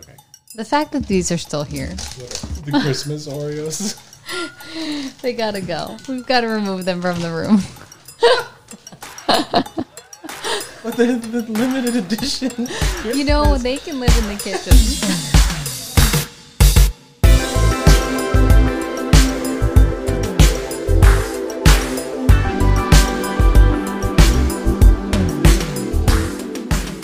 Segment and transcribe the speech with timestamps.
[0.00, 0.16] Okay.
[0.54, 1.86] The fact that these are still here,
[2.64, 3.96] The Christmas Oreos.
[5.22, 5.96] they gotta go.
[6.08, 7.62] We've got to remove them from the room.
[10.82, 12.66] But the, the limited edition.
[13.14, 14.72] You know, they can live in the kitchen.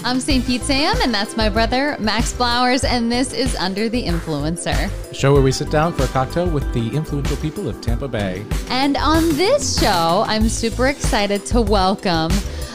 [0.06, 0.46] I'm St.
[0.46, 4.88] Pete Sam, and that's my brother, Max Flowers, and this is Under the Influencer.
[5.12, 8.46] Show where we sit down for a cocktail with the influential people of Tampa Bay.
[8.68, 12.30] And on this show, I'm super excited to welcome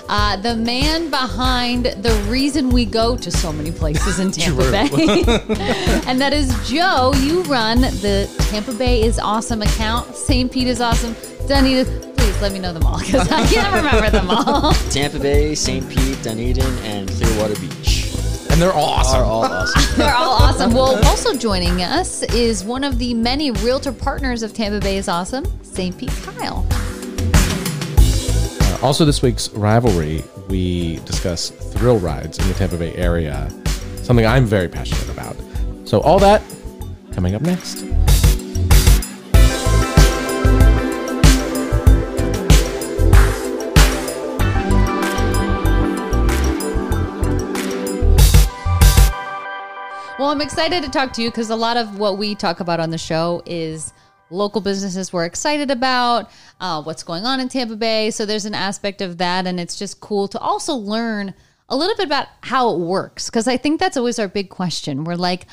[0.09, 4.89] uh, the man behind the reason we go to so many places in Tampa Bay.
[6.07, 7.13] and that is Joe.
[7.15, 10.17] You run the Tampa Bay is Awesome account.
[10.17, 10.51] St.
[10.51, 11.15] Pete is Awesome.
[11.47, 12.10] Dunedin,
[12.41, 14.73] let me know them all because I can't remember them all.
[14.89, 15.87] Tampa Bay, St.
[15.87, 18.11] Pete, Dunedin, and Clearwater Beach
[18.49, 19.19] And they're all awesome.
[19.19, 19.97] They're all awesome.
[19.97, 20.73] They're all awesome.
[20.73, 25.07] Well, also joining us is one of the many realtor partners of Tampa Bay is
[25.07, 25.95] Awesome, St.
[25.95, 26.65] Pete Kyle.
[28.61, 33.49] Uh, also, this week's rivalry, we discuss thrill rides in the Tampa Bay area,
[33.97, 35.35] something I'm very passionate about.
[35.85, 36.41] So, all that
[37.13, 37.85] coming up next.
[50.21, 52.79] Well, I'm excited to talk to you because a lot of what we talk about
[52.79, 53.91] on the show is
[54.29, 58.11] local businesses we're excited about, uh, what's going on in Tampa Bay.
[58.11, 61.33] So there's an aspect of that, and it's just cool to also learn
[61.69, 65.05] a little bit about how it works because I think that's always our big question.
[65.05, 65.47] We're like,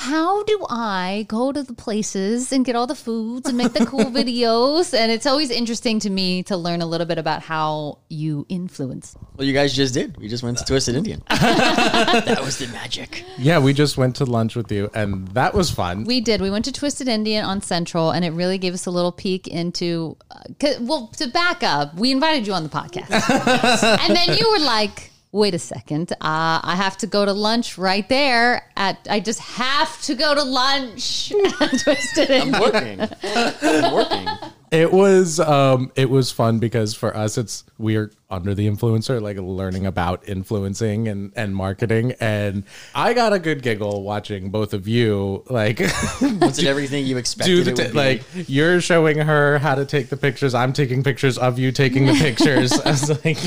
[0.00, 3.84] how do I go to the places and get all the foods and make the
[3.84, 4.94] cool videos?
[4.98, 9.14] And it's always interesting to me to learn a little bit about how you influence.
[9.36, 10.16] Well, you guys just did.
[10.16, 11.22] We just went to Twisted Indian.
[11.28, 13.24] that was the magic.
[13.36, 16.04] Yeah, we just went to lunch with you, and that was fun.
[16.04, 16.40] We did.
[16.40, 19.48] We went to Twisted Indian on Central, and it really gave us a little peek
[19.48, 20.16] into.
[20.30, 23.28] Uh, 'cause- well, to back up, we invited you on the podcast,
[24.00, 26.16] and then you were like, "Wait a second, uh,
[26.62, 29.06] I have to go to lunch right there at.
[29.08, 33.00] I just have to go to lunch at Twisted I'm working.
[33.22, 34.28] I'm working.
[34.72, 39.36] It was um it was fun because for us it's we're under the influencer like
[39.36, 42.62] learning about influencing and and marketing and
[42.94, 45.80] I got a good giggle watching both of you like
[46.20, 47.92] Was it everything you expected do the t- be?
[47.94, 52.06] like you're showing her how to take the pictures I'm taking pictures of you taking
[52.06, 53.38] the pictures I was like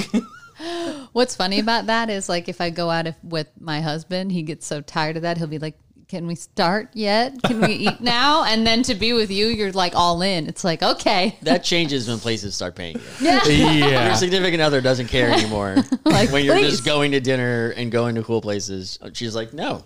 [1.13, 4.41] What's funny about that is like if I go out if, with my husband, he
[4.43, 5.77] gets so tired of that, he'll be like.
[6.09, 7.41] Can we start yet?
[7.41, 8.43] Can we eat now?
[8.43, 10.47] And then to be with you, you're like all in.
[10.47, 11.39] It's like, okay.
[11.41, 13.01] that changes when places start paying you.
[13.19, 14.07] Yeah.
[14.07, 15.77] Your significant other doesn't care anymore.
[16.05, 16.69] Like, when you're please.
[16.69, 19.83] just going to dinner and going to cool places, she's like, "No,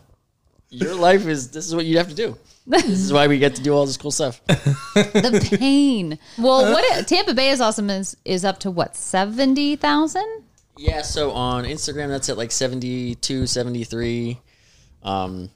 [0.70, 2.38] your life is this is what you have to do.
[2.66, 6.20] This is why we get to do all this cool stuff." the pain.
[6.38, 10.44] Well, what it, Tampa Bay is awesome is is up to what seventy thousand.
[10.78, 14.40] Yeah, so on Instagram that's at like 72, 73.
[15.04, 15.50] Um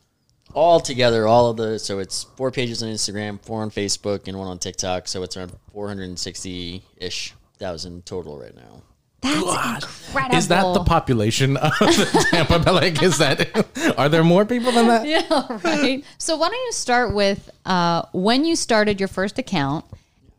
[0.53, 4.37] all together, all of the so it's four pages on Instagram, four on Facebook, and
[4.37, 5.07] one on TikTok.
[5.07, 8.81] So it's around four hundred and sixty ish thousand total right now.
[9.21, 10.37] That's incredible.
[10.37, 14.71] is that the population of the Tampa Bay like is that are there more people
[14.71, 16.03] than that yeah, right.
[16.17, 19.85] So why don't you start with uh, when you started your first account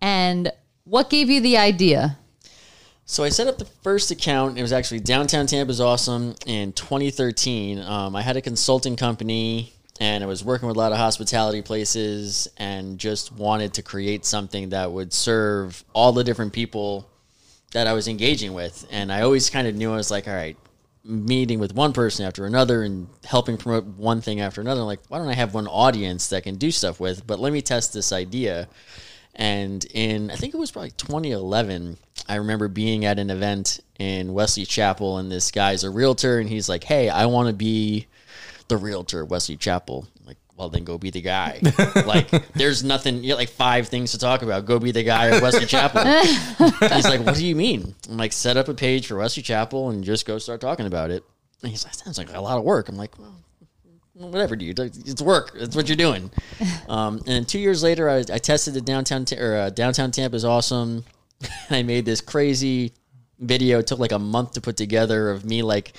[0.00, 0.53] and
[0.84, 2.19] what gave you the idea?
[3.12, 4.56] So I set up the first account.
[4.56, 7.78] It was actually Downtown Tampa's Awesome in 2013.
[7.78, 11.61] Um, I had a consulting company and I was working with a lot of hospitality
[11.61, 17.06] places and just wanted to create something that would serve all the different people
[17.73, 18.89] that I was engaging with.
[18.91, 20.56] And I always kind of knew I was like, all right,
[21.05, 24.81] meeting with one person after another and helping promote one thing after another.
[24.81, 27.27] I'm like, why don't I have one audience that can do stuff with?
[27.27, 28.69] But let me test this idea.
[29.34, 31.97] And in, I think it was probably 2011,
[32.28, 36.48] I remember being at an event in Wesley Chapel, and this guy's a realtor, and
[36.48, 38.06] he's like, hey, I want to be
[38.69, 40.06] the realtor, Wesley Chapel.
[40.20, 41.61] I'm like, well, then go be the guy.
[42.06, 44.67] like, there's nothing, you got like five things to talk about.
[44.67, 46.05] Go be the guy at Wesley Chapel.
[46.88, 47.94] he's like, what do you mean?
[48.11, 51.11] I'm like, set up a page for Wesley Chapel and just go start talking about
[51.11, 51.25] it.
[51.62, 52.88] And he's like, sounds like a lot of work.
[52.88, 53.34] I'm like, well,
[54.28, 54.78] whatever, dude.
[54.78, 55.52] It's work.
[55.58, 56.30] That's what you're doing.
[56.88, 60.10] Um, and then two years later, I, I tested the downtown Ta- or uh, downtown
[60.10, 61.04] Tampa is awesome.
[61.40, 62.92] and I made this crazy
[63.38, 63.78] video.
[63.80, 65.94] It took like a month to put together of me like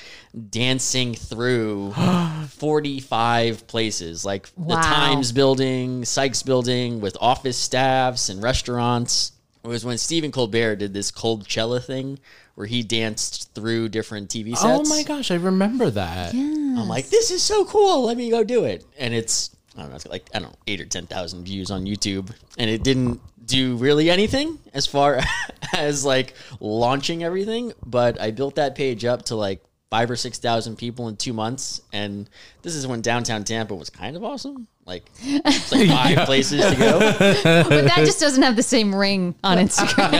[0.51, 1.93] dancing through
[2.49, 9.32] 45 places, like the Times building, Sykes building, with office staffs and restaurants.
[9.67, 12.19] Was when Stephen Colbert did this Coldcella thing
[12.55, 14.89] where he danced through different TV oh sets.
[14.91, 16.33] Oh my gosh, I remember that.
[16.33, 18.03] I'm like, this is so cool.
[18.05, 18.85] Let me go do it.
[18.97, 21.71] And it's I don't know, it's like I don't know, eight or ten thousand views
[21.71, 25.19] on YouTube, and it didn't do really anything as far
[25.73, 27.73] as like launching everything.
[27.85, 29.63] But I built that page up to like
[29.93, 32.27] five or six thousand people in two months, and
[32.63, 34.67] this is when downtown Tampa was kind of awesome.
[34.85, 36.99] Like, it's like five places to go.
[37.69, 40.13] But that just doesn't have the same ring on Instagram.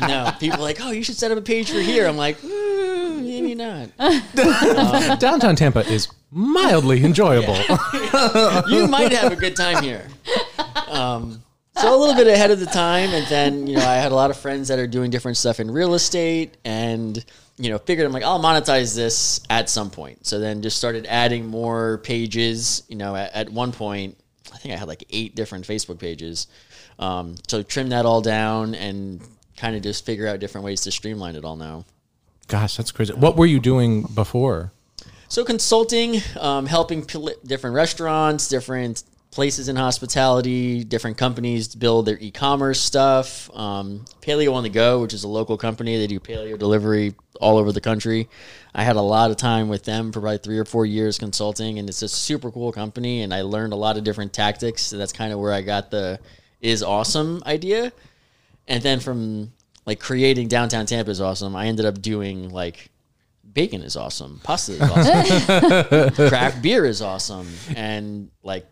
[0.08, 2.06] No, people are like, oh, you should set up a page for here.
[2.06, 3.90] I'm like, mm, maybe not.
[5.20, 7.56] Downtown Tampa is mildly enjoyable.
[8.68, 10.08] you might have a good time here.
[10.88, 11.42] Um,
[11.76, 14.14] so a little bit ahead of the time, and then you know I had a
[14.14, 17.22] lot of friends that are doing different stuff in real estate, and
[17.58, 20.26] you know figured I'm like I'll monetize this at some point.
[20.26, 22.82] So then just started adding more pages.
[22.88, 24.16] You know, at, at one point
[24.52, 26.46] I think I had like eight different Facebook pages.
[26.98, 29.20] Um, so trim that all down and
[29.56, 31.84] kind of just figure out different ways to streamline it all now.
[32.48, 33.12] Gosh, that's crazy.
[33.12, 34.72] What were you doing before?
[35.28, 39.02] So consulting, um, helping pl- different restaurants, different
[39.36, 43.50] places in hospitality, different companies to build their e-commerce stuff.
[43.54, 47.58] Um, Paleo on the Go, which is a local company, they do paleo delivery all
[47.58, 48.30] over the country.
[48.74, 51.78] I had a lot of time with them for probably three or four years consulting,
[51.78, 53.24] and it's a super cool company.
[53.24, 54.80] And I learned a lot of different tactics.
[54.80, 56.18] So that's kind of where I got the
[56.62, 57.92] is awesome idea.
[58.66, 59.52] And then from
[59.84, 61.54] like creating downtown Tampa is awesome.
[61.54, 62.88] I ended up doing like
[63.52, 67.46] bacon is awesome, pasta is awesome, craft beer is awesome,
[67.76, 68.66] and like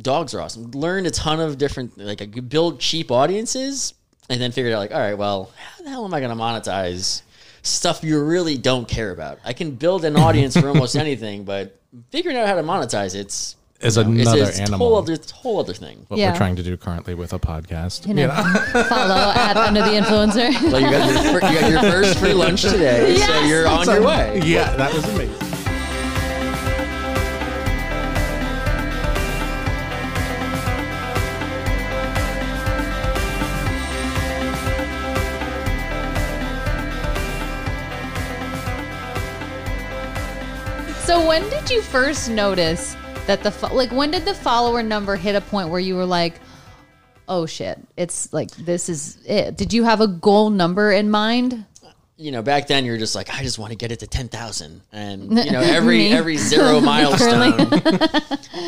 [0.00, 0.70] dogs are awesome.
[0.72, 3.94] Learned a ton of different like I could build cheap audiences,
[4.28, 6.42] and then figured out like, all right, well, how the hell am I going to
[6.42, 7.22] monetize
[7.62, 9.38] stuff you really don't care about?
[9.44, 11.78] I can build an audience for almost anything, but
[12.10, 14.78] figuring out how to monetize it's Is you know, another it's, it's a animal.
[14.78, 16.04] whole other whole other thing.
[16.08, 16.32] what Yeah.
[16.32, 18.06] we're trying to do currently with a podcast.
[18.06, 18.28] You know,
[18.88, 20.50] follow at under the influencer.
[20.70, 24.02] Well, you got your, you got your first free lunch today, so you're on your
[24.02, 24.40] way.
[24.44, 25.45] Yeah, that was amazing.
[41.36, 42.96] When did you first notice
[43.26, 46.06] that the fo- like when did the follower number hit a point where you were
[46.06, 46.40] like,
[47.28, 49.54] oh shit, it's like this is it?
[49.54, 51.66] Did you have a goal number in mind?
[52.18, 54.28] you know, back then you're just like, I just want to get it to ten
[54.28, 57.70] thousand, and you know, every every zero milestone.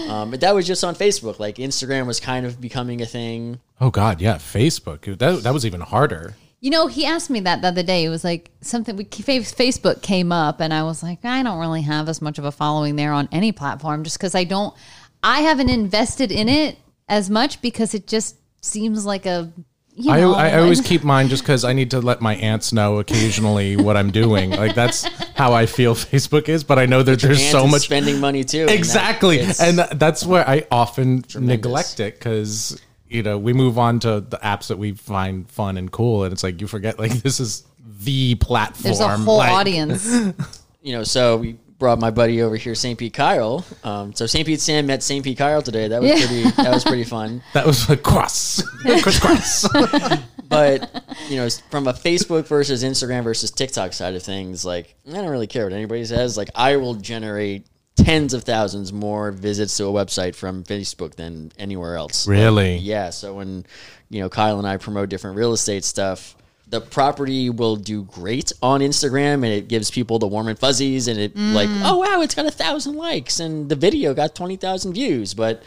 [0.09, 1.39] Um, but that was just on Facebook.
[1.39, 3.61] Like Instagram was kind of becoming a thing.
[3.81, 5.19] Oh God, yeah, Facebook.
[5.19, 6.35] That that was even harder.
[6.61, 8.05] You know, he asked me that the other day.
[8.05, 11.83] It was like something we Facebook came up, and I was like, I don't really
[11.83, 14.75] have as much of a following there on any platform, just because I don't,
[15.23, 16.77] I haven't invested in it
[17.09, 19.53] as much because it just seems like a,
[19.95, 22.73] you know, I, I always keep mine just because I need to let my aunts
[22.73, 24.51] know occasionally what I'm doing.
[24.51, 25.05] Like that's
[25.37, 26.65] how I feel Facebook is.
[26.65, 28.61] But I know that there's so much spending money too.
[28.63, 33.79] and that- exactly, and that's where I often neglect it because you know we move
[33.79, 36.99] on to the apps that we find fun and cool, and it's like you forget
[36.99, 37.65] like this is
[38.03, 38.83] the platform.
[38.83, 40.07] there's a whole like- audience.
[40.83, 42.99] you know, so we brought my buddy over here, St.
[42.99, 43.65] Pete Kyle.
[43.85, 44.45] Um, so St.
[44.47, 45.23] Pete Sam met St.
[45.25, 45.87] Pete Kyle today.
[45.89, 46.27] That was Yeah.
[46.27, 46.43] pretty.
[46.63, 47.43] That was pretty fun.
[47.55, 48.63] That was like cross,
[49.03, 50.19] cross, cross.
[50.49, 55.13] But you know, from a Facebook versus Instagram versus TikTok side of things, like I
[55.13, 56.37] don't really care what anybody says.
[56.37, 57.67] Like I will generate
[58.05, 62.27] tens of thousands more visits to a website from Facebook than anywhere else.
[62.27, 62.77] Really?
[62.79, 63.11] Yeah.
[63.11, 63.67] So when
[64.11, 66.35] you know Kyle and I promote different real estate stuff,
[66.69, 71.09] the property will do great on Instagram, and it gives people the warm and fuzzies,
[71.09, 74.57] and it like, oh wow, it's got a thousand likes, and the video got twenty
[74.57, 75.63] thousand views, but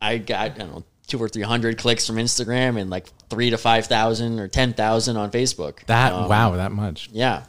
[0.00, 3.50] I got I don't know two or three hundred clicks from Instagram, and like three
[3.50, 5.84] to five thousand or ten thousand on Facebook.
[5.86, 7.08] That Um, wow, that much.
[7.12, 7.44] yeah.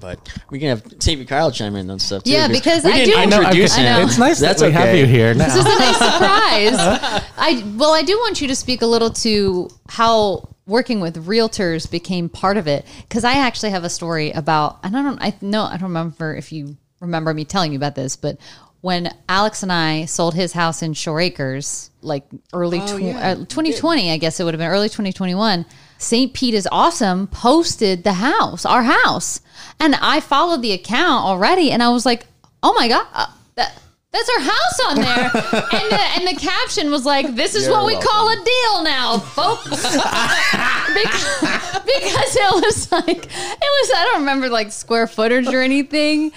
[0.00, 1.26] But we can have St.
[1.28, 2.30] Kyle chime in on stuff too.
[2.30, 4.00] Yeah, because we I didn't do- I know, introduce I know.
[4.00, 4.08] him.
[4.08, 5.44] It's nice That's that we have you here now.
[5.46, 7.28] This is a nice surprise.
[7.36, 11.90] I well, I do want you to speak a little to how working with realtors
[11.90, 14.78] became part of it because I actually have a story about.
[14.82, 15.18] And I don't.
[15.22, 18.38] I no, I don't remember if you remember me telling you about this, but
[18.82, 24.10] when Alex and I sold his house in Shore Acres, like early tw- uh, 2020,
[24.10, 25.64] I guess it would have been early 2021.
[25.98, 26.34] St.
[26.34, 29.40] Pete is awesome posted the house, our house,
[29.78, 32.26] and I followed the account already, and I was like,
[32.62, 33.78] oh my god, uh, that.
[34.10, 35.24] That's our house on there,
[35.72, 38.10] and the, and the caption was like, "This is You're what we welcome.
[38.10, 41.40] call a deal now, folks." because,
[41.86, 43.90] because it was like it was.
[43.96, 46.30] I don't remember like square footage or anything,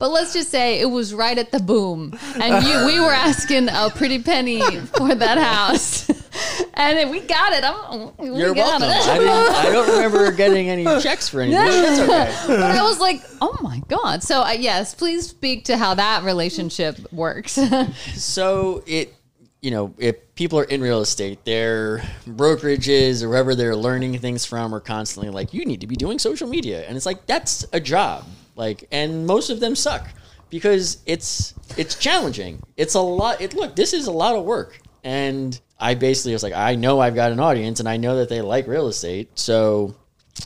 [0.00, 3.68] but let's just say it was right at the boom, and you we were asking
[3.68, 4.58] a pretty penny
[4.96, 6.08] for that house.
[6.74, 7.62] and we got it.
[7.62, 8.88] I'm, we You're got welcome.
[8.88, 8.96] it.
[9.08, 11.66] I, didn't, I don't remember getting any checks for anything.
[11.66, 12.46] That's okay.
[12.48, 14.22] but I was like, oh my god.
[14.22, 17.58] So uh, yes, please speak to how that relationship works.
[18.14, 19.14] So it,
[19.60, 24.46] you know, if people are in real estate, their brokerages or wherever they're learning things
[24.46, 27.66] from are constantly like, you need to be doing social media, and it's like that's
[27.74, 28.24] a job.
[28.60, 30.06] Like, and most of them suck
[30.50, 32.62] because it's it's challenging.
[32.76, 33.40] It's a lot.
[33.40, 37.00] It look, this is a lot of work, and I basically was like, I know
[37.00, 39.96] I've got an audience, and I know that they like real estate, so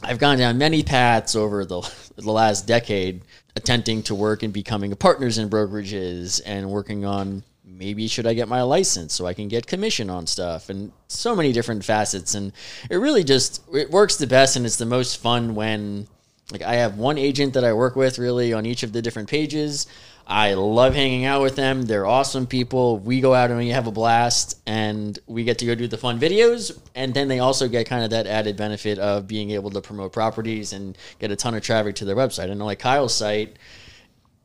[0.00, 1.80] I've gone down many paths over the
[2.14, 3.22] the last decade,
[3.56, 8.46] attempting to work and becoming partners in brokerages and working on maybe should I get
[8.46, 12.36] my license so I can get commission on stuff and so many different facets.
[12.36, 12.52] And
[12.88, 16.06] it really just it works the best and it's the most fun when
[16.54, 19.28] like I have one agent that I work with really on each of the different
[19.28, 19.86] pages.
[20.26, 21.82] I love hanging out with them.
[21.82, 22.98] They're awesome people.
[22.98, 25.98] We go out and we have a blast and we get to go do the
[25.98, 26.78] fun videos.
[26.94, 30.12] And then they also get kind of that added benefit of being able to promote
[30.12, 32.50] properties and get a ton of traffic to their website.
[32.50, 33.56] I know like Kyle's site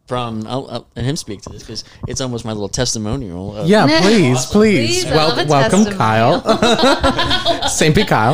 [0.10, 3.56] from, I'll, I'll let him speak to this because it's almost my little testimonial.
[3.56, 5.04] Of, Yeah, please, please.
[5.04, 5.86] Please, I Wel- welcome.
[5.96, 6.42] Kyle.
[7.70, 7.94] St.
[7.96, 8.04] P.
[8.04, 8.34] Kyle.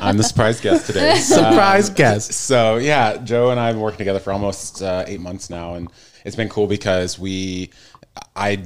[0.00, 1.14] I'm the surprise guest today.
[1.18, 2.32] Surprise Um, guest.
[2.32, 5.74] So yeah, Joe and I have been working together for almost uh, eight months now,
[5.74, 5.90] and
[6.24, 7.70] it's been cool because we,
[8.34, 8.62] I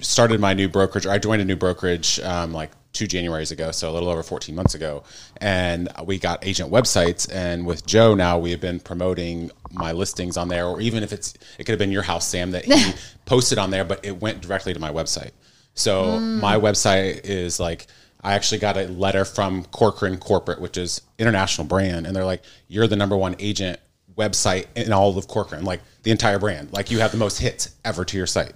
[0.00, 1.06] started my new brokerage.
[1.06, 4.22] Or I joined a new brokerage um, like two Januaries ago, so a little over
[4.22, 5.04] 14 months ago,
[5.36, 7.32] and we got agent websites.
[7.32, 11.12] And with Joe now, we have been promoting my listings on there, or even if
[11.12, 12.92] it's, it could have been your house, Sam, that he
[13.26, 15.30] posted on there, but it went directly to my website.
[15.74, 16.40] So mm.
[16.40, 17.86] my website is like
[18.22, 22.42] I actually got a letter from Corcoran Corporate, which is international brand, and they're like,
[22.68, 23.80] "You're the number one agent
[24.16, 26.72] website in all of Corcoran, like the entire brand.
[26.72, 28.52] Like you have the most hits ever to your site."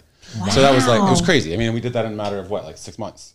[0.51, 1.55] So that was like it was crazy.
[1.55, 3.35] I mean, we did that in a matter of what, like six months.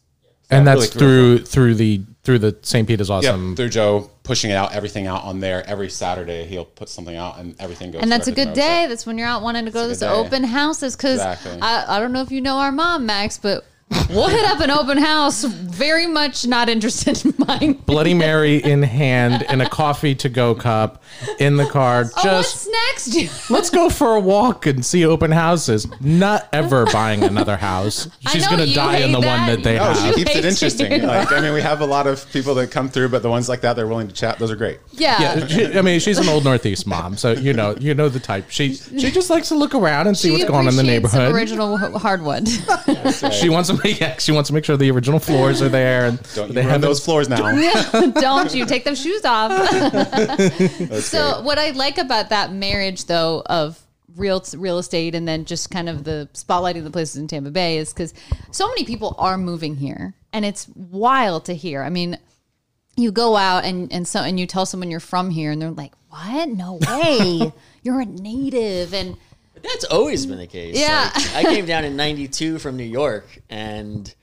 [0.52, 1.00] And that's cool.
[1.00, 2.88] through through the through the St.
[2.88, 3.56] Peter's Yep, Awesome.
[3.56, 6.46] through Joe pushing it out, everything out on there every Saturday.
[6.46, 8.02] He'll put something out, and everything goes.
[8.02, 8.56] And that's a good to my website.
[8.56, 8.86] day.
[8.88, 10.96] That's when you're out wanting to go to It's those a good open houses.
[10.96, 11.60] Because Exactly.
[11.62, 13.66] I, I don't know if you know our mom, Max, but
[14.10, 15.44] we'll hit up an open house.
[15.44, 17.74] Very much not interested in buying.
[17.74, 21.02] Bloody Mary in hand, in a coffee to go cup,
[21.40, 22.02] in the car.
[22.06, 23.30] Oh, what Just snacks do you?
[23.50, 25.88] let's go for a walk and see open houses.
[26.02, 28.08] Not ever buying another house.
[28.32, 29.56] She's gonna die in hate the one that.
[29.58, 29.98] that they Oh, have.
[29.98, 31.02] she keeps it interesting.
[31.04, 33.48] Like, I mean, we have a lot of people that come through, but the ones
[33.50, 34.38] like that, they're willing to chat.
[34.40, 34.80] Those are great.
[34.92, 35.20] Yeah.
[35.22, 38.20] Yeah, she, I mean, she's an old Northeast mom, so you know, you know the
[38.20, 38.50] type.
[38.50, 40.84] She she just likes to look around and see She what's going on in the
[40.84, 41.34] neighborhood.
[41.34, 42.48] original h- hardwood.
[43.34, 46.06] She wants to make yeah, she wants to make sure the original floors are there
[46.06, 47.38] and Don't you they have those floors now.
[48.20, 49.52] Don't you take those shoes off?
[51.00, 51.44] So great.
[51.44, 53.80] what I like about that marriage though of
[54.16, 57.78] real real estate and then just kind of the spotlighting the places in Tampa Bay
[57.78, 58.14] is because
[58.52, 61.82] so many people are moving here and it's wild to hear.
[61.84, 62.18] I mean,
[62.96, 65.72] you go out and and so and you tell someone you're from here and they're
[65.72, 66.50] like, "What?
[66.50, 67.52] No way!
[67.84, 69.18] you're a native." And
[69.64, 70.78] That's always been the case.
[70.78, 71.10] Yeah.
[71.14, 74.14] Like, I came down in 92 from New York and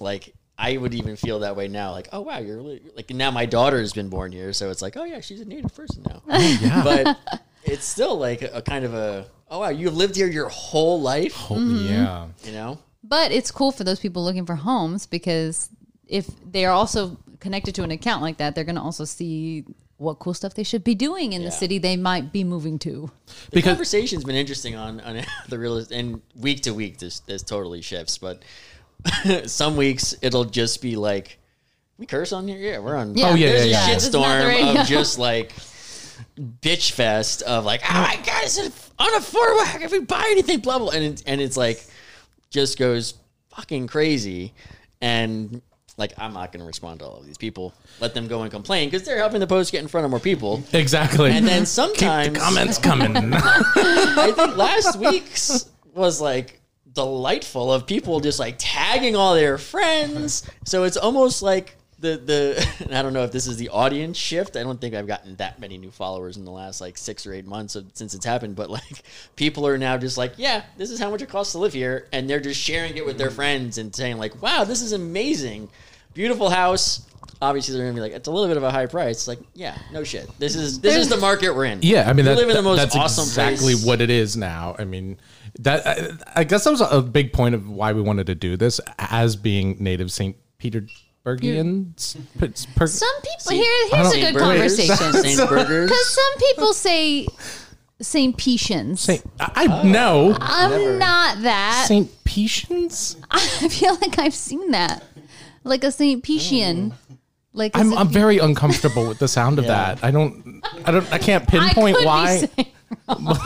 [0.00, 1.90] like I would even feel that way now.
[1.92, 4.96] Like, oh wow, you're really, like now my daughter's been born here, so it's like,
[4.96, 6.22] oh yeah, she's a native person now.
[6.38, 6.82] yeah.
[6.84, 7.18] But
[7.64, 11.34] it's still like a, kind of a oh wow, you've lived here your whole life,
[11.34, 11.86] Mm-hmm.
[11.86, 12.26] yeah.
[12.44, 12.78] you know?
[13.04, 15.68] But it's cool for those people looking for homes because
[16.06, 19.64] if they are also connected to an account like that, they're going to also see
[20.02, 23.10] what cool stuff they should be doing in the city they might be moving to.
[23.26, 27.42] The Because conversation's been interesting on, on the real and week to week this this
[27.42, 28.42] totally shifts, but
[29.46, 31.38] some weeks it'll just be like
[31.98, 32.58] we curse on here.
[32.58, 33.16] Yeah, we're on.
[33.16, 33.30] Yeah.
[33.30, 33.94] Oh, yeah, there's yeah, yeah.
[33.94, 34.80] This is not the shitstorm radio.
[34.80, 35.52] of just like
[36.36, 38.58] bitch fest of like, oh my god, it's
[38.98, 39.64] unaffordable.
[39.64, 40.60] How can we buy anything?
[40.60, 41.84] Blah blah, and it, and it's like
[42.50, 43.14] just goes
[43.50, 44.52] fucking crazy,
[45.00, 45.62] and
[45.96, 47.74] like I'm not gonna respond to all of these people.
[48.00, 50.20] Let them go and complain because they're helping the post get in front of more
[50.20, 50.62] people.
[50.72, 51.30] exactly.
[51.30, 53.16] And then Keep sometimes the comments coming.
[53.34, 56.60] I think last week's was like
[56.92, 60.48] delightful of people just like tagging all their friends.
[60.64, 64.18] So it's almost like the the and I don't know if this is the audience
[64.18, 64.56] shift.
[64.56, 67.32] I don't think I've gotten that many new followers in the last like six or
[67.32, 68.56] eight months of, since it's happened.
[68.56, 69.02] But like
[69.36, 72.08] people are now just like, yeah, this is how much it costs to live here,
[72.12, 75.70] and they're just sharing it with their friends and saying like, wow, this is amazing,
[76.12, 77.06] beautiful house.
[77.40, 79.16] Obviously, they're gonna be like, it's a little bit of a high price.
[79.16, 80.28] It's like, yeah, no shit.
[80.38, 81.80] This is this is the market we're in.
[81.82, 83.86] Yeah, I mean, we that, live in the most that's awesome exactly place.
[83.86, 84.76] what it is now.
[84.78, 85.18] I mean,
[85.60, 88.56] that I, I guess that was a big point of why we wanted to do
[88.56, 90.36] this as being native St.
[91.24, 92.16] Petersburgians.
[92.16, 92.74] Mm-hmm.
[92.74, 95.12] Per- Some people Saint- here here's a good Burgers, conversation.
[95.36, 95.90] Saint Burgers.
[95.90, 97.26] Because some people say
[98.00, 98.36] St.
[98.36, 99.00] Petians.
[99.00, 100.98] Saint, I, I know I'm Never.
[100.98, 101.84] not that.
[101.88, 103.16] Saint Petians.
[103.30, 105.02] I feel like I've seen that.
[105.64, 106.90] like a Saint Pitian.
[106.90, 107.18] Mm.
[107.54, 109.94] Like I'm, if I'm you- very uncomfortable with the sound of Yeah.
[109.94, 110.04] that.
[110.04, 112.36] I don't, I don't, I can't pinpoint could be why.
[112.38, 112.72] saying
[113.08, 113.38] wrong.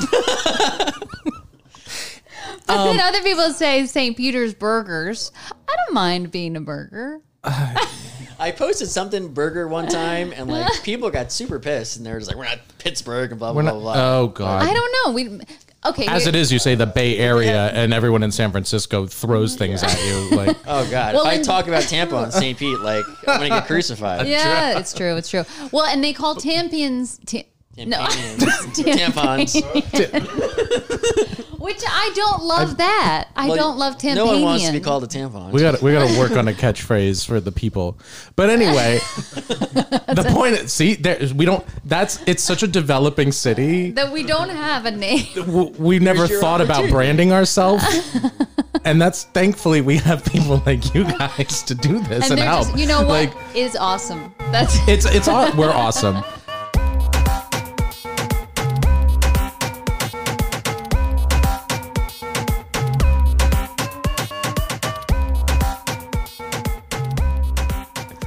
[2.67, 4.17] But then um, other people say St.
[4.17, 5.31] Peter's burgers.
[5.69, 7.21] I don't mind being a burger.
[8.39, 12.29] I posted something burger one time, and like people got super pissed, and they're just
[12.31, 13.81] like, "We're not Pittsburgh," and blah blah We're blah.
[13.95, 14.19] blah.
[14.19, 14.63] oh God.
[14.63, 15.13] I don't know.
[15.13, 15.41] We
[15.87, 16.07] okay.
[16.07, 19.57] As you're- it is, you say the Bay Area, and everyone in San Francisco throws
[19.57, 20.29] things at you.
[20.37, 21.15] Like, Oh god!
[21.15, 22.59] Well, if I in- talk about Tampa and St.
[22.59, 24.27] Pete, like I'm gonna get crucified.
[24.27, 25.17] Yeah, it's true.
[25.17, 25.45] It's true.
[25.73, 27.19] Well, and they call tampions.
[27.25, 27.39] Ta-
[27.79, 29.55] no, Tampons.
[31.59, 33.29] which I don't love that.
[33.37, 34.15] I Well, don't love tampanian.
[34.17, 35.53] No one wants to be called a tampon.
[35.53, 37.99] we got we got to work on a catchphrase for the people.
[38.37, 40.55] But anyway, the point.
[40.55, 41.65] Is, see, there we don't.
[41.85, 43.91] That's it's such a developing city.
[43.93, 45.27] that we don't have a name.
[45.35, 46.93] W- We never your thought about opportunity.
[46.93, 47.85] branding ourselves.
[48.85, 52.47] And that's thankfully we have people like you guys to do this And and, they're
[52.47, 52.67] help.
[52.69, 54.33] just, you know what Like is awesome.
[54.53, 56.23] That's it's it's aw- we're awesome.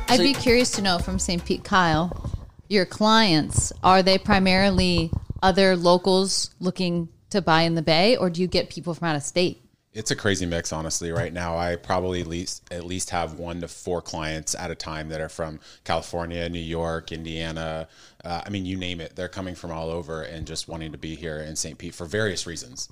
[0.09, 1.43] I'd So- be curious to know from St.
[1.45, 2.31] Pete, Kyle,
[2.67, 5.11] your clients are they primarily
[5.43, 9.15] other locals looking to buy in the Bay, or do you get people from out
[9.15, 9.61] of state?
[9.93, 11.11] It's a crazy mix, honestly.
[11.11, 14.75] Right now, I probably at least at least have one to four clients at a
[14.75, 17.87] time that are from California, New York, Indiana.
[18.23, 19.15] Uh, I mean, you name it.
[19.15, 21.77] They're coming from all over and just wanting to be here in St.
[21.77, 22.87] Pete for various reasons.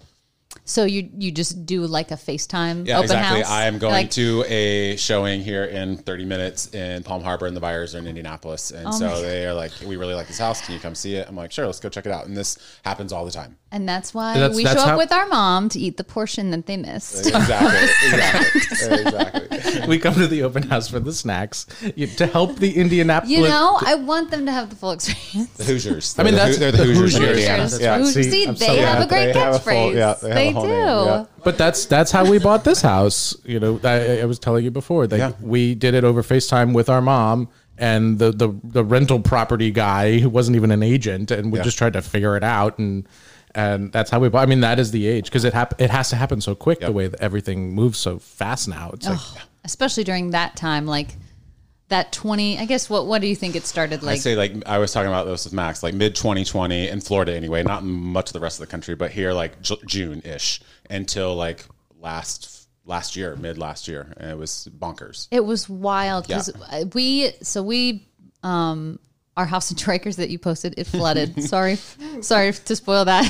[0.64, 3.42] So you you just do like a FaceTime Yeah, open exactly.
[3.42, 3.50] house?
[3.52, 7.56] I am going Like, to a showing here in 30 minutes in Palm Harbor, and
[7.56, 8.72] the buyers are in Indianapolis.
[8.72, 10.62] And Oh so they are like, "We really like this house.
[10.66, 12.58] Can you come see it?" I'm like, "Sure, let's go check it out." And this
[12.84, 13.58] happens all the time.
[13.70, 16.52] and that's why That's- we that's show up with our mom to eat the portion
[16.52, 17.28] that they missed.
[17.28, 17.84] Exactly.
[18.12, 18.62] exactly.
[19.02, 19.88] exactly.
[19.88, 21.66] We come to the open house for the snacks
[22.18, 23.32] to help the Indianapolis.
[23.32, 25.52] You know, I want them to have the full experience.
[25.58, 26.18] The Hoosiers.
[26.20, 27.38] I mean, They're the that's they're the the Hoosiers, in Hoosiers.
[27.38, 27.64] Indiana.
[27.64, 27.82] Hoosiers.
[27.82, 28.04] Yeah.
[28.06, 29.96] See, See, they so have a great they have catchphrase.
[29.96, 30.70] yeah, they a whole do.
[30.70, 31.26] name, yeah.
[31.44, 33.36] But that's that's how we bought this house.
[33.46, 35.32] You know, I, I was telling you before that Yeah.
[35.42, 40.18] we did it over FaceTime with our mom and the, the the rental property guy
[40.20, 41.64] who wasn't even an agent, and we Yeah.
[41.64, 43.08] just tried to figure it out and.
[43.56, 44.44] And that's how we bought.
[44.44, 46.82] I mean, that is the age because it hap- It has to happen so quick.
[46.82, 48.92] The way that everything moves so fast now.
[48.94, 49.18] It's like
[49.64, 51.16] Especially during that time, like
[51.90, 54.54] that 20, I guess, what, what do you think it started like I say like
[54.66, 58.30] I was talking about this with Max, like mid 2020 in Florida anyway, not much
[58.30, 61.66] of the rest of the country, but here like J- June ish until like
[62.00, 65.28] last last year, mid last year, and it was bonkers.
[65.32, 66.52] It was wild because
[66.94, 68.08] we so we
[68.44, 69.00] um
[69.38, 71.44] our house in Shore Acres that you posted it flooded.
[71.48, 71.76] sorry,
[72.22, 73.24] sorry to spoil that.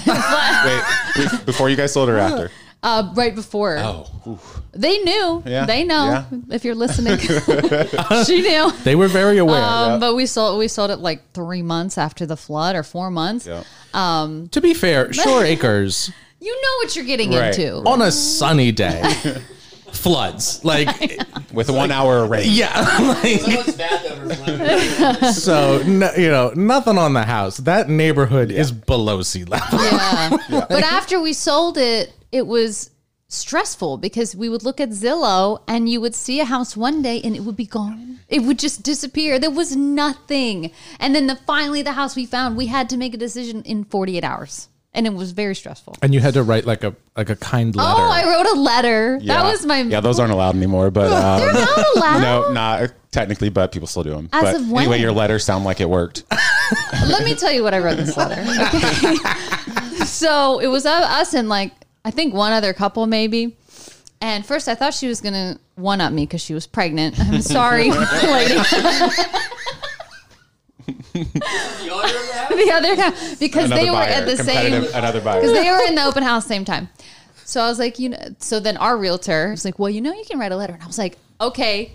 [1.16, 2.50] Wait, before you guys sold or after?
[2.88, 4.40] Uh, right before Oh,
[4.74, 6.26] they knew, Yeah, they know yeah.
[6.56, 7.18] if you're listening.
[8.26, 8.72] she knew.
[8.84, 9.62] they were very aware.
[9.62, 13.10] Um, But we sold we sold it like three months after the flood or four
[13.12, 13.46] months.
[13.48, 13.64] yeah.
[14.52, 17.58] to be fair, Shore Acres You know what you're getting Right.
[17.58, 17.78] into.
[17.86, 19.02] on a sunny day
[19.98, 20.64] floods.
[20.64, 20.88] Like,
[21.54, 22.46] With a one hour rain.
[22.50, 22.80] yeah,
[23.24, 23.42] like,
[25.34, 27.58] so no, you know nothing on the house.
[27.58, 29.80] That neighborhood is below sea level.
[29.82, 30.38] Yeah.
[30.50, 32.92] But after we sold it, it was
[33.30, 37.22] stressful because we would look at Zillow and you would see a house one day
[37.24, 38.20] and it would be gone.
[38.30, 39.40] It would just disappear.
[39.40, 40.72] There was nothing.
[41.00, 43.84] And then the finally the house we found, we had to make a decision in
[43.86, 44.70] 48 hours.
[44.98, 45.96] And it was very stressful.
[46.02, 47.88] And you had to write like a like a kind letter.
[47.96, 49.20] Oh, I wrote a letter.
[49.22, 49.44] Yeah.
[49.44, 52.20] That was my Yeah, those aren't allowed anymore, but um, They're not allowed.
[52.20, 54.28] no, not technically, but people still do them.
[54.34, 54.82] As but of when?
[54.84, 56.24] anyway, your letters sound like it worked.
[57.08, 58.42] Let me tell you what I wrote in this letter.
[58.42, 59.16] Okay.
[60.06, 63.56] so it was us and like I think one other couple maybe.
[64.20, 67.20] And first I thought she was gonna one up me because she was pregnant.
[67.20, 68.60] I'm sorry, lady.
[71.26, 75.42] The other guy because Another they were buyer, at the same another buyer.
[75.42, 76.90] because they were in the open house same time.
[77.46, 80.14] So I was like, you know, so then our realtor was like, well, you know,
[80.14, 80.74] you can write a letter.
[80.74, 81.94] And I was like, okay,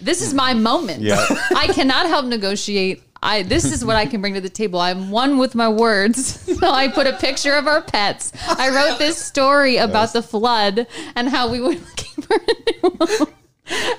[0.00, 1.02] this is my moment.
[1.02, 1.24] Yeah.
[1.56, 3.02] I cannot help negotiate.
[3.24, 4.80] I this is what I can bring to the table.
[4.80, 6.38] I'm one with my words.
[6.62, 8.32] So I put a picture of our pets.
[8.46, 12.96] I wrote this story about the flood and how we were looking for a new
[13.00, 13.28] home.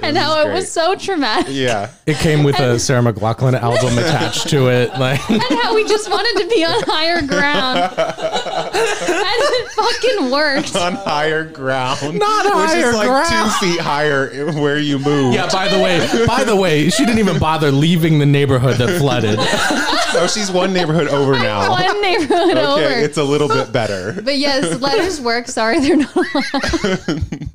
[0.01, 1.47] And how it was so traumatic.
[1.49, 1.89] Yeah.
[2.05, 4.91] It came with a Sarah McLachlan album attached to it.
[4.99, 7.79] Like and how we just wanted to be on higher ground.
[7.97, 10.75] and it fucking worked.
[10.75, 12.19] On higher ground.
[12.19, 13.51] Not Which higher is like ground.
[13.59, 15.33] two feet higher where you move.
[15.33, 18.99] Yeah, by the way, by the way, she didn't even bother leaving the neighborhood that
[18.99, 19.39] flooded.
[20.13, 21.71] So she's one neighborhood over now.
[21.71, 22.83] One neighborhood Okay, over.
[23.03, 24.21] it's a little bit better.
[24.21, 25.47] but yes, letters work.
[25.47, 27.49] Sorry, they're not allowed.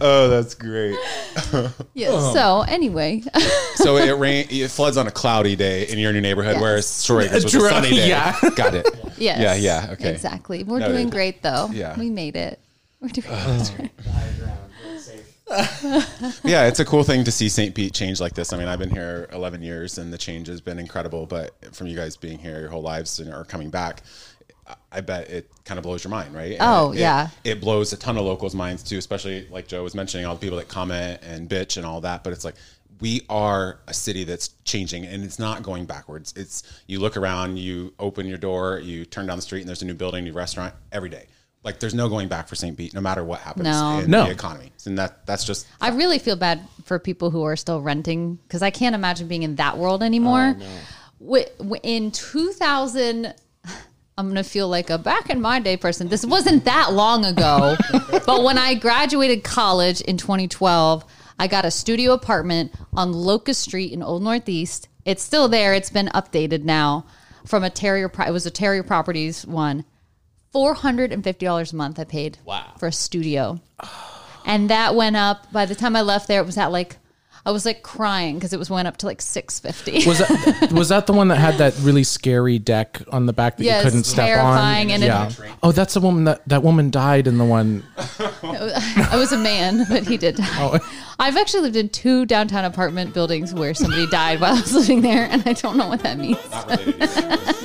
[0.00, 0.96] Oh, that's great.
[1.94, 2.08] Yeah.
[2.10, 2.32] Oh.
[2.34, 3.22] So anyway,
[3.74, 6.62] So it rain, it floods on a cloudy day in your new neighborhood, Yes.
[6.62, 8.08] whereas Shore Acres was a sunny day.
[8.08, 8.36] Yeah.
[8.56, 8.86] Got it.
[9.18, 9.38] yes.
[9.40, 10.10] Yeah, yeah, okay.
[10.10, 10.64] Exactly.
[10.64, 10.92] We're Noted.
[10.94, 11.68] doing great though.
[11.72, 11.98] Yeah.
[11.98, 12.58] We made it.
[13.00, 13.26] We're doing
[13.76, 13.90] great.
[16.44, 17.74] Yeah, it's a cool thing to see St.
[17.74, 18.52] Pete change like this.
[18.52, 21.26] I mean, I've been here 11 years and the change has been incredible.
[21.26, 24.02] But from you guys being here your whole lives and or coming back,
[24.90, 26.52] I bet it kind of blows your mind, right?
[26.52, 27.28] And Oh, it- yeah.
[27.44, 30.40] It, blows a ton of locals' minds too, especially like Joe was mentioning, all the
[30.40, 32.22] people that comment and bitch and all that.
[32.24, 32.54] But it's like,
[33.00, 36.32] we are a city that's changing and it's not going backwards.
[36.36, 39.82] It's you look around, you open your door, you turn down the street, and there's
[39.82, 41.26] a new building, new restaurant every day.
[41.64, 42.76] Like there's no going back for St.
[42.76, 43.98] Pete, no matter what happens No.
[44.00, 44.24] in No.
[44.26, 44.72] the economy.
[44.86, 48.62] And that that's just I really feel bad for people who are still renting because
[48.62, 50.56] I can't imagine being in that world anymore.
[50.60, 50.64] Oh,
[51.20, 53.34] wi- wi- In 2000,
[54.18, 56.08] I'm going to feel like a back in my day person.
[56.08, 57.76] This wasn't that long ago,
[58.26, 61.04] but when I graduated college in 2012,
[61.38, 64.88] I got a studio apartment on Locust Street in Old Northeast.
[65.04, 65.72] It's still there.
[65.74, 67.06] It's been updated now
[67.46, 68.10] from a Terrier.
[68.26, 69.84] It was a Terrier Properties one.
[70.52, 72.74] Four hundred and fifty dollars a month I paid Wow.
[72.78, 73.60] for a studio
[74.44, 76.98] and that went up by the time i left there it was at like
[77.46, 80.88] i was like crying because it was went up to like 650 Was that was
[80.90, 83.90] that the one that had that really scary deck on the back that Yes, you
[83.90, 84.94] couldn't step terrifying, on?
[84.94, 85.30] and it- yeah.
[85.62, 87.82] oh, that's the woman that that woman died in the one.
[88.42, 90.78] i was a man but he did die oh.
[91.18, 95.00] i've actually lived in two downtown apartment buildings where somebody died while i was living
[95.02, 97.08] there and i don't know what that means not related.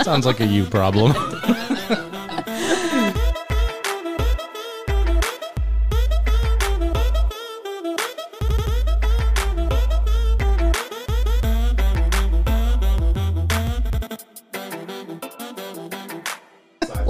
[0.03, 1.13] Sounds like a you problem.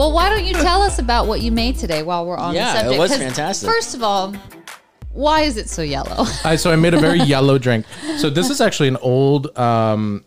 [0.07, 2.83] well why don't you tell us about what you made today while we're on Yeah,
[2.83, 3.69] the it was fantastic.
[3.69, 4.33] first of all
[5.11, 7.85] why is it so yellow I, so I made a very yellow drink.
[8.17, 10.23] So this is actually an old, um,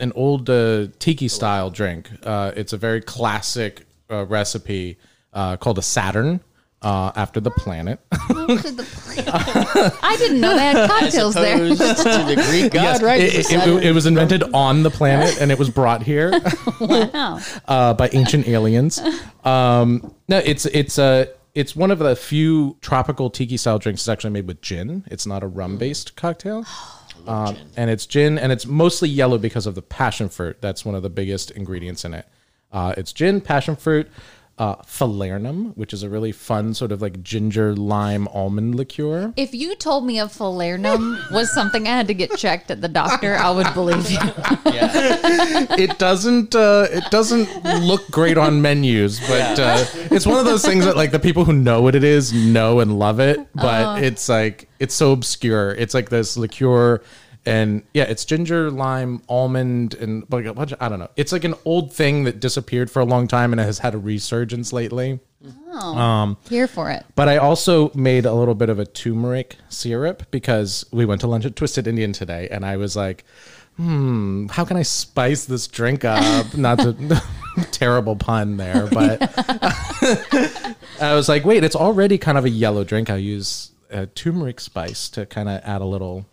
[0.00, 2.10] an old uh, tiki style drink.
[2.22, 4.98] Uh, it's a very classic uh, recipe
[5.32, 6.40] uh, called a Saturn.
[6.84, 7.98] Uh, after the planet.
[8.12, 13.20] i didn't know they had cocktails there to the Greek god, Yes, right?
[13.20, 16.32] It- that- it- it was invented on the planet and it was brought here
[16.80, 19.00] wow uh, by ancient aliens.
[19.44, 24.12] Um, no, it's it's a it's one of the few tropical tiki style drinks that's
[24.12, 25.04] actually made with gin.
[25.06, 26.64] It's not a rum based cocktail.
[27.26, 30.58] Um, and it's gin, and it's mostly yellow because of the passion fruit.
[30.60, 32.28] That's one of the biggest ingredients in it.
[32.70, 34.10] Uh, it's gin, passion fruit,
[34.56, 39.32] uh, falernum, which is a really fun sort of like ginger lime almond liqueur.
[39.36, 42.88] If you told me a falernum was something I had to get checked at the
[42.88, 44.18] doctor, I would believe you.
[44.66, 50.64] it doesn't uh, it doesn't look great on menus, but uh, it's one of those
[50.64, 54.02] things that like the people who know what it is know and love it, but
[54.02, 55.72] it's like it's so obscure.
[55.72, 57.02] It's like this liqueur.
[57.46, 61.10] And yeah, it's ginger, lime, almond, and like a bunch of, I don't know.
[61.16, 63.94] It's like an old thing that disappeared for a long time and it has had
[63.94, 65.20] a resurgence lately.
[65.72, 67.04] Oh here for it.
[67.14, 71.26] But I also made a little bit of a turmeric syrup because we went to
[71.26, 73.24] lunch at Twisted Indian today, and I was like,
[73.76, 77.22] "Hmm, how can I spice this drink up?" Not to
[77.72, 79.18] terrible pun there, but
[81.00, 83.10] I was like, "Wait, it's already kind of a yellow drink.
[83.10, 86.26] I use a turmeric spice to kind of add a little."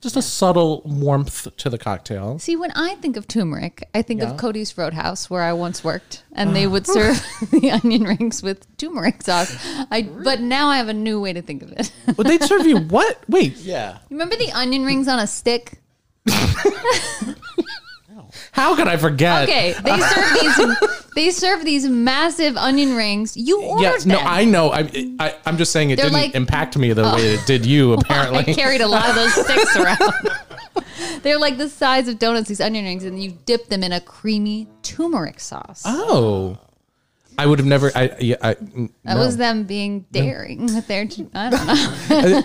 [0.00, 2.38] Just a subtle warmth to the cocktail.
[2.38, 6.24] See, when I think of turmeric, I think of Cody's Roadhouse, where I once worked,
[6.32, 9.54] and they would serve the onion rings with turmeric sauce.
[9.90, 11.92] I, but now I have a new way to think of it.
[12.16, 13.18] But they'd serve you what?
[13.28, 13.98] Wait, yeah.
[14.08, 15.80] Remember the onion rings on a stick?
[18.52, 19.48] how could I forget?
[19.48, 20.99] Okay, they serve these.
[21.14, 23.36] They serve these massive onion rings.
[23.36, 24.26] You ordered Yeah, no, them.
[24.26, 24.70] I know.
[24.72, 27.66] I, I, I'm just saying it They're didn't like- impact me the way it did
[27.66, 27.92] you.
[27.94, 30.12] I Apparently, carried a lot of those sticks around.
[31.22, 34.00] They're like the size of donuts, these onion rings, and you dip them in a
[34.00, 35.82] creamy turmeric sauce.
[35.84, 36.58] oh,
[37.38, 37.90] I would have never.
[37.94, 41.02] I, yeah, I, mm, That was them being daring with their.
[41.34, 42.42] I don't know.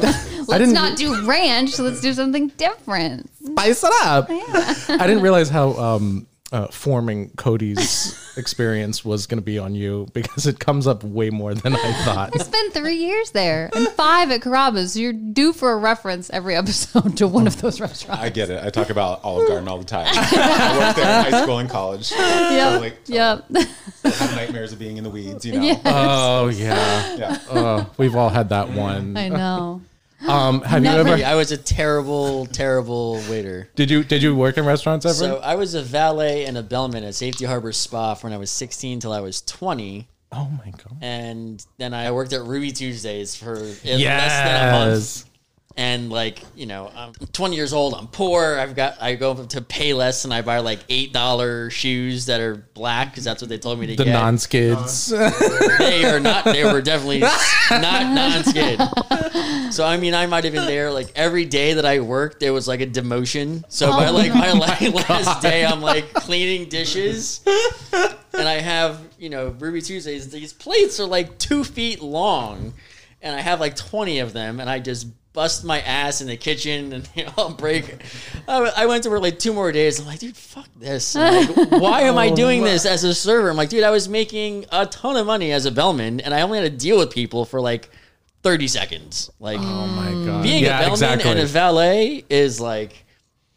[0.47, 1.77] Let's didn't- not do ranch.
[1.79, 3.29] Let's do something different.
[3.45, 4.27] spice it up.
[4.29, 10.07] I didn't realize how um, uh, forming Cody's experience was going to be on you
[10.13, 12.31] because it comes up way more than I thought.
[12.39, 14.95] I spent three years there and five at Carrabba's.
[14.95, 18.21] You're due for a reference every episode to one of those restaurants.
[18.23, 18.63] I get it.
[18.63, 20.07] I talk about Olive Garden all the time.
[20.11, 22.11] I worked there in high school and college.
[22.11, 22.73] Yep.
[22.73, 23.45] So, like, yep.
[24.03, 25.61] I have nightmares of being in the weeds, you know.
[25.65, 25.79] Yeah.
[25.85, 27.37] Oh yeah, Yeah.
[27.49, 29.17] oh, we've all had that one.
[29.17, 29.81] I know.
[30.27, 31.25] Um, have Never- you ever?
[31.25, 33.69] I was a terrible, terrible waiter.
[33.75, 35.13] Did you did you work in restaurants ever?
[35.15, 38.39] So I was a valet and a bellman at Safety Harbor Spa from when I
[38.39, 40.07] was 16 till I was 20.
[40.31, 40.97] Oh my god.
[41.01, 45.25] and then I worked at Ruby Tuesdays for less than a month.
[45.77, 47.95] And like you know, I'm 20 years old.
[47.95, 48.57] I'm poor.
[48.57, 52.39] I've got I go to pay less and I buy like eight dollar shoes that
[52.39, 53.97] are black because that's what they told me to get.
[53.97, 54.13] The get.
[54.13, 55.07] non-skids.
[55.07, 56.45] they are not.
[56.45, 57.19] They were definitely
[57.69, 58.79] not non-skid.
[59.73, 62.39] So I mean, I might have been there like every day that I worked.
[62.39, 63.63] There was like a demotion.
[63.67, 69.01] So by like my oh la- last day, I'm like cleaning dishes, and I have
[69.19, 70.29] you know Ruby Tuesdays.
[70.29, 72.73] These plates are like two feet long,
[73.25, 76.37] and I have like 20 of them, and I just bust my ass in the
[76.37, 77.97] kitchen and you know, I'll break.
[78.47, 79.99] I, I went to work like two more days.
[79.99, 81.15] I'm like, dude, fuck this.
[81.15, 83.49] Like, why am I doing this as a server?
[83.49, 86.41] I'm like, dude, I was making a ton of money as a bellman, and I
[86.41, 87.89] only had to deal with people for like
[88.43, 89.31] 30 seconds.
[89.39, 90.43] Like, oh my god.
[90.43, 91.31] being yeah, a bellman exactly.
[91.31, 93.05] and a valet is like,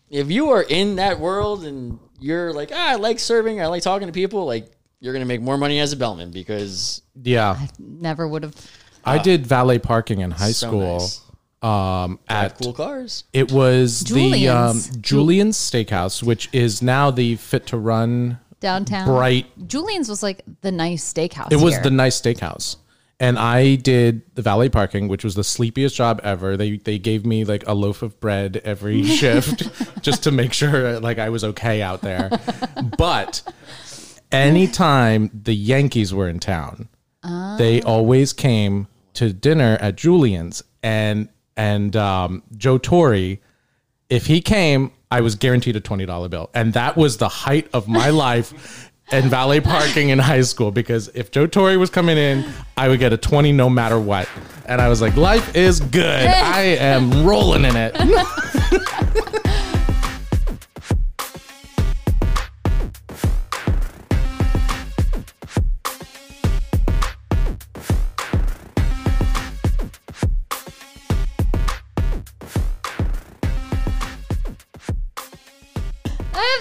[0.09, 3.83] if you are in that world and you're like, ah, I like serving, I like
[3.83, 7.51] talking to people, like, you're gonna make more money as a bellman because yeah.
[7.51, 8.55] I never would have.
[9.09, 10.99] I did valet parking in high So school.
[10.99, 11.21] nice.
[11.61, 13.25] Um, at cool cars.
[13.33, 14.97] it was the um, Julian's.
[14.99, 19.07] Julian's Steakhouse, which is now the Fit to Run Downtown.
[19.07, 21.51] bright Julian's was like the nice steakhouse.
[21.53, 21.83] It was here.
[21.83, 22.77] the nice steakhouse.
[23.21, 26.57] And I did the valet parking, which was the sleepiest job ever.
[26.57, 29.69] They they gave me like a loaf of bread every shift
[30.03, 32.31] just to make sure like I was okay out there.
[32.97, 33.43] but
[34.31, 36.89] anytime the Yankees were in town,
[37.59, 38.87] they always came
[39.19, 43.39] to dinner at Julian's and and um, Joe Torre
[44.09, 47.69] if he came, I was guaranteed a twenty dollar bill, and that was the height
[47.73, 50.71] of my life and valet parking in high school.
[50.71, 52.45] Because if Joe Torre was coming in,
[52.77, 54.29] I would get a twenty no matter what,
[54.67, 56.27] and I was like, life is good.
[56.27, 59.45] I am rolling in it.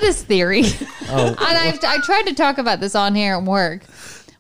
[0.08, 0.64] this theory,
[1.10, 1.28] Oh.
[1.28, 3.82] and I, I tried to talk about this on here at work.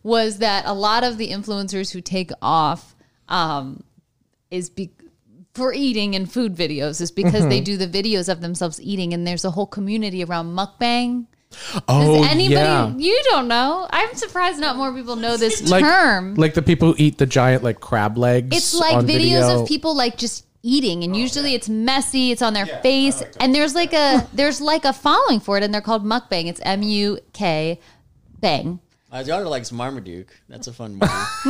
[0.03, 2.95] Was that a lot of the influencers who take off
[3.27, 3.83] um,
[4.49, 4.91] is be-
[5.53, 7.49] for eating and food videos is because Mm-hmm.
[7.49, 11.25] they do the videos of themselves eating, and there's a whole community around mukbang.
[11.87, 12.53] Oh Does anybody?
[12.55, 12.93] yeah.
[12.97, 13.87] You don't know.
[13.89, 16.35] I'm surprised not more people know this Like, term.
[16.35, 18.55] like the people who eat the giant like crab legs.
[18.55, 19.61] It's like videos video.
[19.61, 22.31] of people like just eating, Oh, and usually it's messy.
[22.31, 25.63] It's on their face, oh, and there's like a there's like a following for it,
[25.63, 26.47] and they're called mukbang.
[26.47, 27.79] It's M U K
[28.39, 28.79] bang.
[29.11, 30.35] My daughter likes Marmaduke.
[30.49, 31.05] That's a fun movie.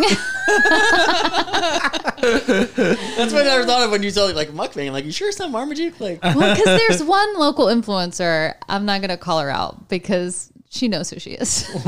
[2.17, 4.87] That's what I never thought of when you told me like mukbang.
[4.87, 5.99] I'm like, you sure it's not Marmaduke?
[5.99, 8.53] Like, Well, because there's one local influencer.
[8.69, 11.69] I'm not gonna call her out because she knows who she is,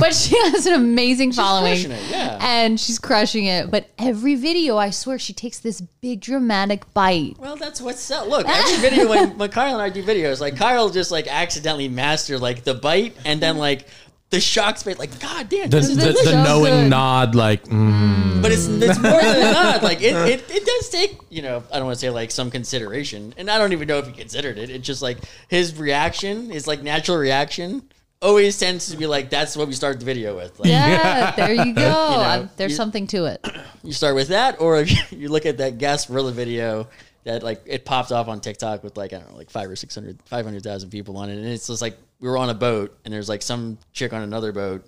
[0.00, 2.38] but she has an amazing following, crushing it, yeah.
[2.40, 3.70] and she's crushing it.
[3.70, 7.36] But every video, I swear, she takes this big dramatic bite.
[7.38, 8.28] well, that's what's up.
[8.28, 11.88] Look, every video when, when Kyle and I do videos, like Kyle just like accidentally
[11.88, 13.86] master like the bite and then like
[14.32, 14.98] the shock space.
[14.98, 16.90] Like, god damn, the, this is the, the knowing good.
[16.90, 19.82] nod, like mm, but it's it's more than that.
[19.82, 22.50] Like it, it, it does take you know I don't want to say like some
[22.50, 24.70] consideration, and I don't even know if he considered it.
[24.70, 25.18] It's just like
[25.48, 27.82] his reaction, his like natural reaction,
[28.22, 30.58] always tends to be like that's what we start the video with.
[30.60, 31.90] Like, Yeah, there you go.
[31.90, 33.46] Um, there's you- something to it.
[33.84, 36.86] You start with that, or if you look at that Gasparilla video
[37.24, 39.74] that like it popped off on TikTok with like I don't know like five or
[39.74, 42.48] six hundred, five hundred thousand people on it, and it's just like we were on
[42.48, 44.86] a boat and there's like some chick on another boat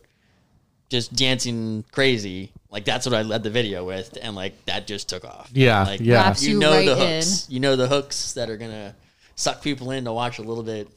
[0.91, 2.53] just dancing crazy.
[2.71, 5.51] Like that's what I led the video with, and like that just took off.
[5.53, 6.33] Yeah, like, yeah.
[6.39, 7.15] You you know right the in.
[7.17, 7.47] hooks.
[7.51, 8.95] You know the hooks that are gonna
[9.35, 10.89] suck people in to watch a little bit.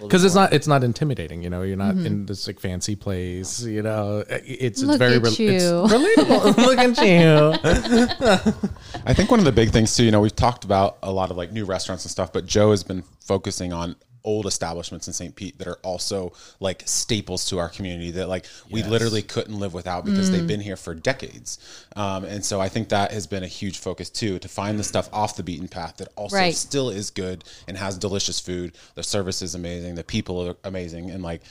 [0.00, 1.42] Because it's not it's not intimidating.
[1.42, 2.24] You know, you're not in mm-hmm.
[2.26, 3.62] this like fancy place.
[3.62, 5.50] You know, eh, it's it's Look very at rel- you.
[5.50, 6.56] it's relatable.
[6.66, 9.02] Look at you.
[9.06, 11.30] I think one of the big things too, you know, we've talked about a lot
[11.30, 15.12] of like new restaurants and stuff, but Joe has been focusing on old establishments in
[15.12, 15.34] St.
[15.34, 19.74] Pete that are also like staples to our community that like we literally couldn't live
[19.74, 20.32] without because Mm.
[20.32, 21.58] they've been here for decades.
[21.96, 24.84] Um, and so I think that has been a huge focus too to find the
[24.84, 26.54] stuff off the beaten path that also Right.
[26.54, 28.72] still is good and has delicious food.
[28.94, 31.42] The service is amazing, the people are amazing, and like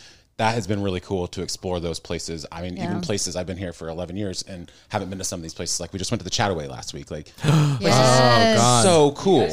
[0.41, 2.47] that has been really cool to explore those places.
[2.51, 2.85] I mean, Yeah.
[2.85, 5.53] even places I've been here for 11 years and haven't been to some of these
[5.53, 5.79] places.
[5.79, 7.11] Like we just went to the Chattaway last week.
[7.11, 7.79] Like Yes.
[7.83, 8.83] Oh, God.
[8.83, 9.47] so cool.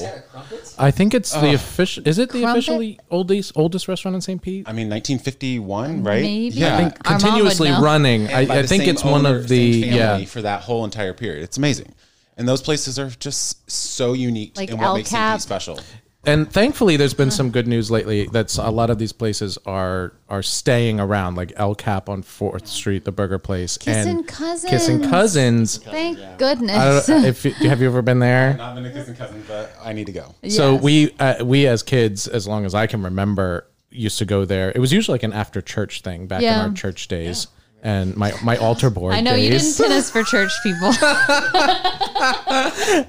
[0.79, 2.09] I think it's the official.
[2.09, 2.51] Is it the Crumpet?
[2.53, 4.41] officially oldest oldest restaurant in St.
[4.41, 4.67] Pete?
[4.67, 6.23] I mean, 1951, right?
[6.23, 6.55] Maybe.
[6.57, 6.75] Yeah.
[6.75, 8.29] I think- Our mom would continuously running.
[8.29, 10.25] I, I think same it's one of the yeah.
[10.25, 11.43] for that whole entire period.
[11.43, 11.93] It's amazing,
[12.39, 15.35] and those places are just so unique Like in what El makes St.
[15.35, 15.81] Pete special.
[16.29, 20.13] And thankfully there's been some good news lately that's a lot of these places are
[20.29, 24.71] are staying around like El Cap on 4th Street the burger place Kissing and Cousins.
[24.71, 27.07] Kissing Cousins Thank I goodness.
[27.07, 29.93] don't, if you- have you ever been there Not been a kissing cousin, but I
[29.93, 30.35] need to go.
[30.49, 30.83] so Yes.
[30.83, 34.71] we uh, we as kids as long as I can remember used to go there
[34.75, 36.63] it was usually like an after church thing back Yeah.
[36.65, 37.47] in our church days
[37.83, 40.91] and my my altar board I know you didn't tennis for church people.
[40.93, 41.07] There's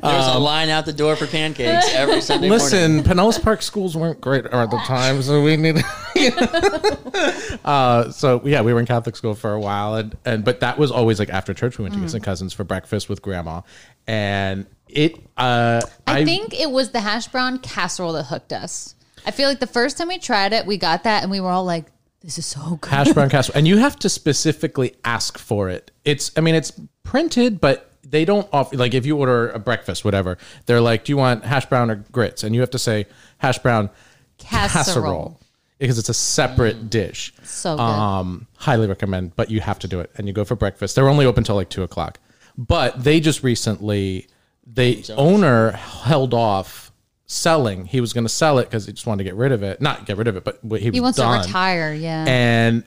[0.02, 2.64] a line out the door for pancakes every Sunday morning.
[2.64, 5.84] Listen, Pinellas Park schools weren't great at the time, so we need.
[7.66, 10.78] uh, so yeah, we were in Catholic school for a while, and, and but that
[10.78, 11.78] was always like after church.
[11.78, 13.62] We went to Kissing Cousins for breakfast with Grandma,
[14.08, 15.16] and it.
[15.36, 18.96] Uh, I think it was the hash brown casserole that hooked us.
[19.26, 21.50] I feel like the first time we tried it, we got that and we were
[21.50, 21.86] all like,
[22.22, 22.90] this is so good.
[22.90, 25.92] hash brown casserole, and you have to specifically ask for it.
[26.04, 26.72] It's, I mean, it's
[27.04, 31.12] printed, but they don't offer like if you order a breakfast, whatever, they're like, do
[31.12, 32.44] you want hash brown or grits?
[32.44, 33.06] And you have to say
[33.38, 33.90] hash brown
[34.38, 34.70] Casserole.
[34.70, 35.40] casserole
[35.78, 37.34] because it's a separate dish.
[37.44, 37.82] So good.
[37.82, 40.12] Um, highly recommend, but you have to do it.
[40.18, 40.96] And you go for breakfast.
[40.96, 42.20] They're only open till like two o'clock,
[42.58, 44.28] but they just recently,
[44.68, 46.89] the owner held off
[47.30, 47.86] selling.
[47.86, 49.80] He was going to sell it because he just wanted to get rid of it.
[49.80, 51.94] Not get rid of it, but he, he wants done to retire.
[51.94, 52.26] Yeah.
[52.28, 52.84] and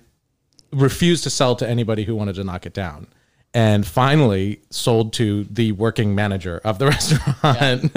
[0.72, 3.06] refused to sell to anybody who wanted to knock it down.
[3.54, 6.86] And finally sold to the working manager of the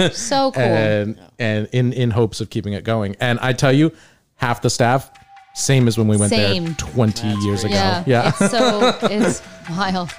[0.00, 0.14] restaurant.
[0.14, 0.62] so cool.
[0.62, 3.16] and and in in hopes of keeping it going.
[3.20, 3.92] And I tell you,
[4.36, 5.10] half the staff
[5.54, 6.64] same as when we went Same.
[6.66, 7.72] there 20 years ago.
[7.72, 8.04] yeah.
[8.06, 8.28] Yeah.
[8.28, 10.10] It's so, it's wild.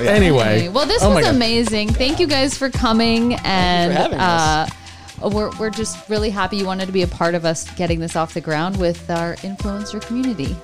[0.00, 0.68] Anyway.
[0.68, 1.88] Well, this Oh was amazing.
[1.92, 3.34] Thank you guys for coming.
[3.44, 4.68] And having uh,
[5.22, 5.32] us.
[5.32, 8.16] we're, we're just really happy you wanted to be a part of us getting this
[8.16, 10.56] off the ground with our influencer community.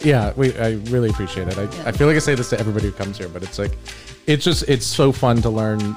[0.00, 1.58] Yeah, we I really appreciate it.
[1.58, 3.72] I, I feel like I say this to everybody who comes here, but it's like
[4.26, 5.96] it's just it's so fun to learn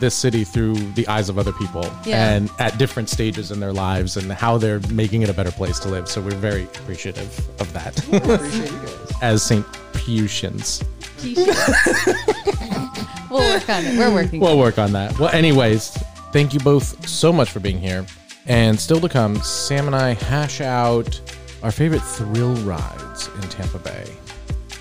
[0.00, 2.32] this city through the eyes of other people Yeah.
[2.34, 5.78] and at different stages in their lives and how they're making it a better place
[5.80, 6.08] to live.
[6.08, 9.12] So we're very appreciative of that Appreciate you guys.
[9.22, 9.64] as St.
[9.92, 10.84] Putians.
[13.34, 13.98] We'll work on it.
[13.98, 14.38] We're working.
[14.40, 15.18] We'll work on that.
[15.18, 15.88] Well, anyways,
[16.32, 18.06] thank you both so much for being here.
[18.46, 21.20] And still to come, Sam and I hash out
[21.64, 24.08] our favorite thrill rides in Tampa Bay.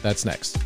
[0.03, 0.59] That's next.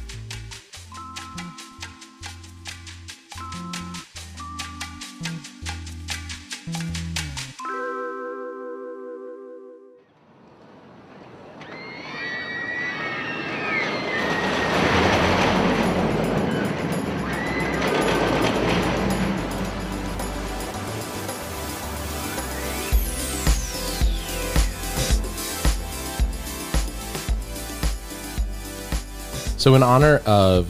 [29.68, 30.66] So, in honor of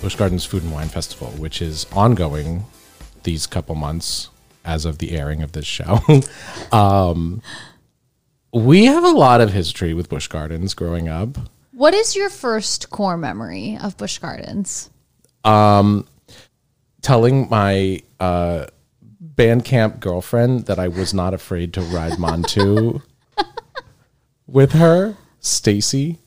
[0.00, 2.64] Busch Gardens Food and Wine Festival, which is ongoing
[3.24, 4.28] these couple months
[4.64, 5.98] as of the airing of this show,
[6.72, 7.42] um,
[8.54, 11.38] we have a lot of history with Busch Gardens growing up.
[11.72, 14.90] What is your first core memory of Busch Gardens?
[17.02, 18.66] Telling my uh,
[19.18, 23.02] band camp girlfriend that I was not afraid to ride Montu
[24.46, 26.20] with her, Stacy.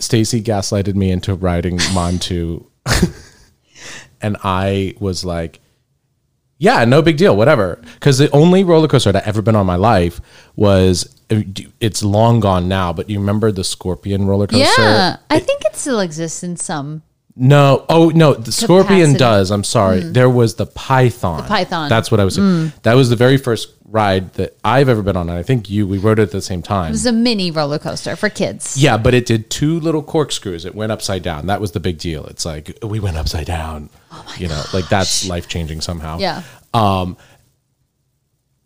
[0.00, 2.66] Stacy gaslighted me into riding Montu,
[4.20, 5.60] and I was like,
[6.58, 9.66] "Yeah, no big deal, whatever." Because the only roller coaster I'd ever been on in
[9.66, 10.20] my life
[10.56, 14.82] was it's long gone now, but you remember the Scorpion roller coaster?
[14.82, 17.02] Yeah, I think it still exists in some.
[17.36, 17.86] No.
[17.88, 19.50] Oh no, the Scorpion does.
[19.50, 20.02] I'm sorry.
[20.02, 20.12] Mm.
[20.12, 21.42] There was the Python.
[21.42, 21.88] The Python.
[21.88, 22.36] That's what I was.
[22.36, 22.72] Mm.
[22.82, 25.86] That was the very first ride that I've ever been on, and I think you.
[25.86, 26.88] We rode it at the same time.
[26.88, 28.76] It was a mini roller coaster for kids.
[28.76, 30.64] Yeah, but it did two little corkscrews.
[30.64, 31.46] It went upside down.
[31.46, 32.24] That was the big deal.
[32.26, 33.90] It's like we went upside down.
[34.12, 36.18] Oh my you know, like that's life changing somehow.
[36.18, 36.42] Yeah.
[36.72, 37.16] Um,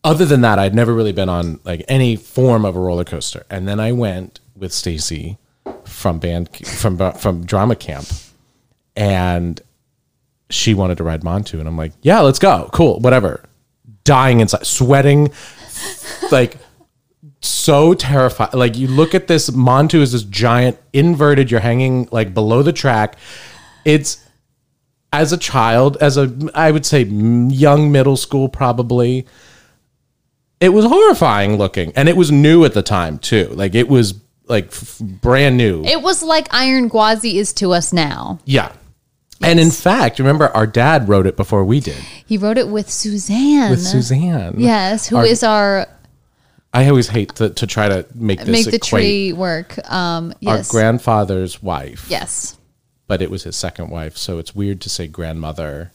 [0.05, 3.47] Other than that, I'd never really been on like any form of a roller coaster.
[3.49, 5.39] And then I went with Stacy
[5.85, 8.07] from band from from drama camp,
[8.95, 9.61] and
[10.51, 13.43] she wanted to ride Montu, and I'm like, yeah, let's go, cool, whatever.
[14.05, 15.33] Dying inside, sweating,
[16.31, 16.59] like
[17.41, 18.53] so terrified.
[18.55, 21.51] Like you look at this Montu is this giant inverted.
[21.51, 23.17] You're hanging like below the track.
[23.85, 24.23] It's
[25.13, 29.27] as a child, as a I would say young middle school probably.
[30.61, 33.49] It was horrifying looking, and it was new at the time too.
[33.53, 34.15] Like it was
[34.47, 35.83] like f- brand new.
[35.85, 38.39] It was like Iron Gwazi is to us now.
[38.45, 38.73] yeah.
[39.43, 42.89] And in fact, remember our dad wrote it before we did He wrote it with
[42.91, 43.71] Suzanne.
[43.71, 44.55] with Suzanne.
[44.59, 45.87] Yes, who is Our- our
[46.73, 49.79] I always hate to, to try to make this make the tree work.
[49.91, 52.07] Um, our grandfather's wife.
[52.09, 52.57] yes,
[53.07, 55.93] but it was his second wife, so it's weird to say grandmother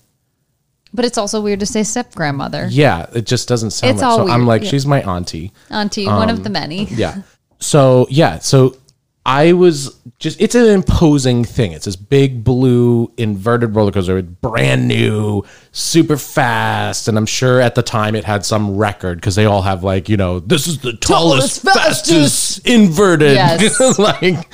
[0.94, 2.68] But it's also weird to say step grandmother.
[2.70, 4.32] Yeah, it just doesn't sound It's like all so.
[4.34, 4.70] I'm like, yeah.
[4.70, 5.52] she's my auntie.
[5.70, 6.82] Auntie, one of the many.
[6.88, 7.22] Um, Yeah.
[7.60, 8.78] So yeah, so
[9.26, 11.72] I was just it's an imposing thing.
[11.74, 17.76] It's this big blue inverted roller coaster, brand new, super fast, and I'm sure at
[17.76, 20.80] the time it had some record because they all have like, you know, this is
[20.80, 24.00] the tallest, Tallest, fastest, inverted Yes.
[24.00, 24.48] like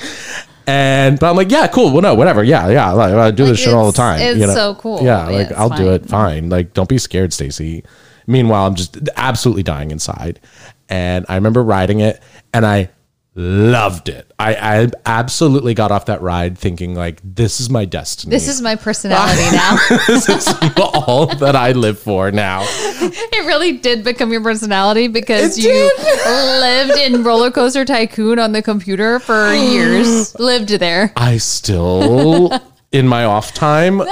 [0.66, 1.92] and but I'm like, yeah, cool.
[1.92, 2.42] Well, no, whatever.
[2.42, 2.90] Yeah, yeah.
[2.90, 4.20] Like, I do this shit all the time.
[4.20, 4.54] it's you know?
[4.54, 5.02] so cool.
[5.02, 6.06] Yeah, Yeah, like it's I'll do it.
[6.06, 6.48] Fine.
[6.48, 7.84] Like, don't be scared, Stacy.
[8.26, 10.40] Meanwhile, I'm just absolutely dying inside.
[10.88, 12.20] And I remember riding it,
[12.52, 12.90] and I
[13.36, 14.25] loved it.
[14.38, 18.30] I, I absolutely got off that ride thinking like, this is my destiny.
[18.30, 19.76] This is my personality now.
[20.06, 22.62] this is all that I live for now.
[22.68, 25.72] it really did become your personality because you
[26.26, 30.34] lived in Roller Coaster Tycoon on the computer for years.
[30.38, 31.12] lived there.
[31.16, 32.50] I still,
[32.92, 34.02] in my off time,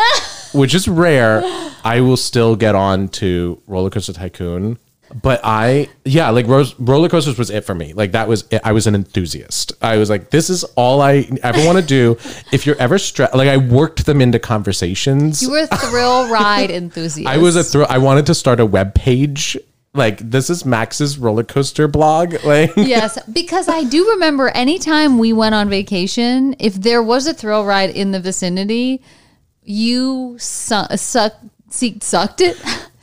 [0.55, 1.43] which is rare,
[1.85, 4.79] I will still get on to Roller Coaster Tycoon.
[5.15, 7.93] But I, yeah, like Rose, roller coasters was it for me.
[7.93, 8.61] Like that was, it.
[8.65, 9.73] I was an enthusiast.
[9.81, 12.19] I was like, this is all I ever want to do.
[12.53, 15.43] If you're ever stressed, like I worked them into conversations.
[15.43, 17.29] You were a thrill ride enthusiast.
[17.29, 17.87] I was a thrill.
[17.89, 19.57] I wanted to start a web page.
[19.93, 22.35] Like this is Max's roller coaster blog.
[22.45, 27.35] Like yes, because I do remember anytime we went on vacation, if there was a
[27.35, 29.03] thrill ride in the vicinity,
[29.62, 31.35] you su- suck,
[31.71, 32.57] sucked it,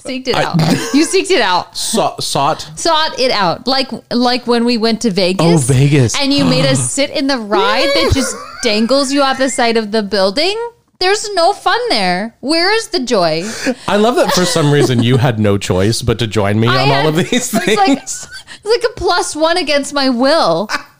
[0.03, 0.59] seeked it out.
[0.93, 2.61] you seeked it out, saw, sought.
[2.75, 5.45] sought it out, like like when we went to Vegas.
[5.45, 6.19] Oh, Vegas.
[6.19, 9.77] And you made us sit in the ride that just dangles you off the side
[9.77, 10.57] of the building.
[10.99, 12.35] There's no fun there.
[12.41, 13.41] Where is the joy?
[13.87, 16.83] I love that for some reason you had no choice but to join me I
[16.83, 17.75] on all of these things.
[17.75, 18.27] Like it's
[18.63, 20.69] like a plus one against my will.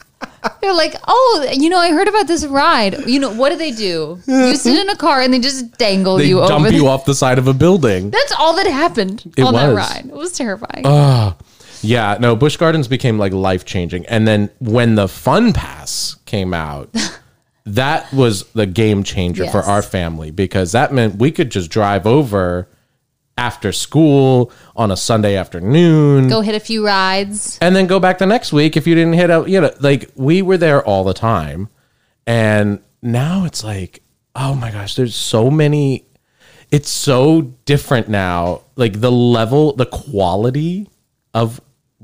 [0.62, 3.08] They're like, oh, you know, I heard about this ride.
[3.08, 4.20] You know, what do they do?
[4.28, 6.48] You sit in a car and they just dangle they you over.
[6.48, 8.10] dump you off the side of a building.
[8.12, 9.76] That's all that happened It on that was.
[9.78, 10.06] ride.
[10.06, 10.84] It was terrifying.
[10.86, 11.36] Ah.
[11.84, 14.06] Yeah, no, Busch Gardens became like life changing.
[14.06, 16.90] And then when the Fun Pass came out,
[17.66, 19.68] that was the game changer for Yes.
[19.68, 22.68] our family because that meant we could just drive over
[23.42, 26.28] after school on a Sunday afternoon.
[26.30, 27.58] Go hit a few rides.
[27.60, 30.12] and then go back the next week if you didn't hit a you know like
[30.16, 31.68] we were there all the time
[32.28, 34.04] and now it's like
[34.36, 36.06] oh my gosh there's so many
[36.70, 40.88] it's so different now like the level the quality
[41.34, 41.60] of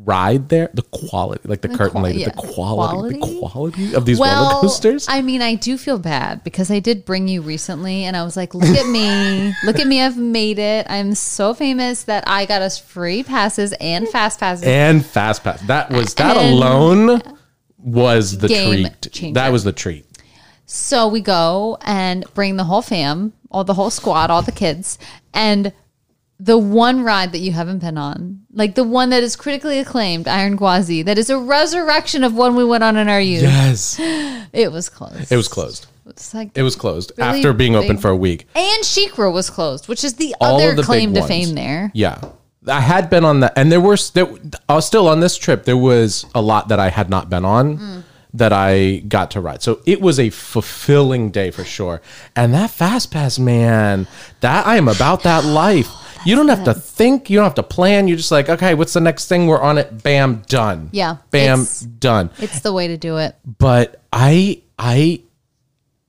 [0.08, 2.30] ride there the quality like the, curtain qual- lady yeah.
[2.30, 3.20] the quality, Quality?
[3.20, 7.04] the quality of these roller coasters I mean, I do feel bad because I did
[7.04, 10.02] bring you recently, and I was like, "Look at me, look at me!
[10.02, 10.88] I've made it!
[10.90, 15.62] I'm so famous that I got us free passes and fast passes." and fast pass
[15.68, 17.22] that was that And- alone
[17.78, 19.34] was the treat changer.
[19.36, 20.06] that was the treat
[20.66, 24.98] So we go and bring the whole fam, all the whole squad, all the kids,
[25.34, 25.72] and
[26.40, 30.28] the one ride that you haven't been on, like the one that is critically acclaimed,
[30.28, 33.42] Iron Gwazi, that is a resurrection of one we went on in our youth.
[33.44, 34.00] yes
[34.54, 35.32] It was closed.
[35.32, 38.48] it was closed It's like it was closed Really after being open for a week
[38.56, 41.30] and SheiKra was closed, which is the All other the claim to ones.
[41.30, 41.92] fame there.
[41.94, 42.22] Yeah.
[42.70, 44.28] I had been on that, and there were there,
[44.68, 45.64] uh, still on this trip.
[45.64, 48.04] There was a lot that I had not been on Mm.
[48.34, 49.62] that I got to ride.
[49.64, 52.02] So it was a fulfilling day for sure.
[52.36, 54.06] And that fast pass, man,
[54.42, 55.88] that I am about that life.
[56.28, 57.30] You don't have to think.
[57.30, 58.10] You don't have to plan.
[58.10, 59.48] You're just like, okay, what's the next thing?
[59.48, 60.04] We're on it.
[60.04, 60.90] Bam, done.
[60.92, 62.32] Yeah, Bam, it's- done.
[62.40, 63.38] It's the way to do it.
[63.46, 65.22] But I, I,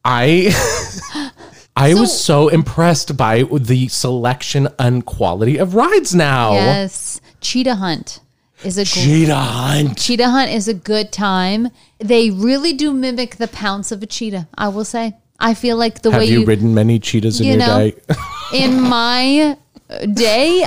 [0.05, 1.31] I.
[1.77, 6.55] I was so impressed by the selection and quality of rides now.
[6.55, 7.21] Yes.
[7.41, 8.19] Cheetah Hunt
[8.65, 9.97] is a Cheetah Hunt.
[9.97, 11.69] Cheetah Hunt is a good time.
[12.01, 15.17] They really do mimic the pounce of a cheetah, I will say.
[15.39, 17.91] I feel like the Have way you, you, ridden many cheetahs in you your know,
[17.91, 17.97] day?
[18.53, 19.57] in my
[20.15, 20.65] day,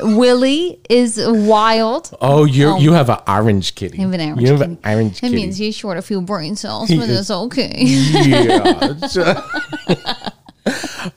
[0.00, 2.16] Willie is wild.
[2.20, 3.98] Oh, you you have an orange kitty.
[3.98, 4.72] I have an orange you have kitty.
[4.72, 5.34] an orange It kitty.
[5.36, 7.72] means he's short a few brain cells, but it's okay.
[7.84, 9.40] yeah.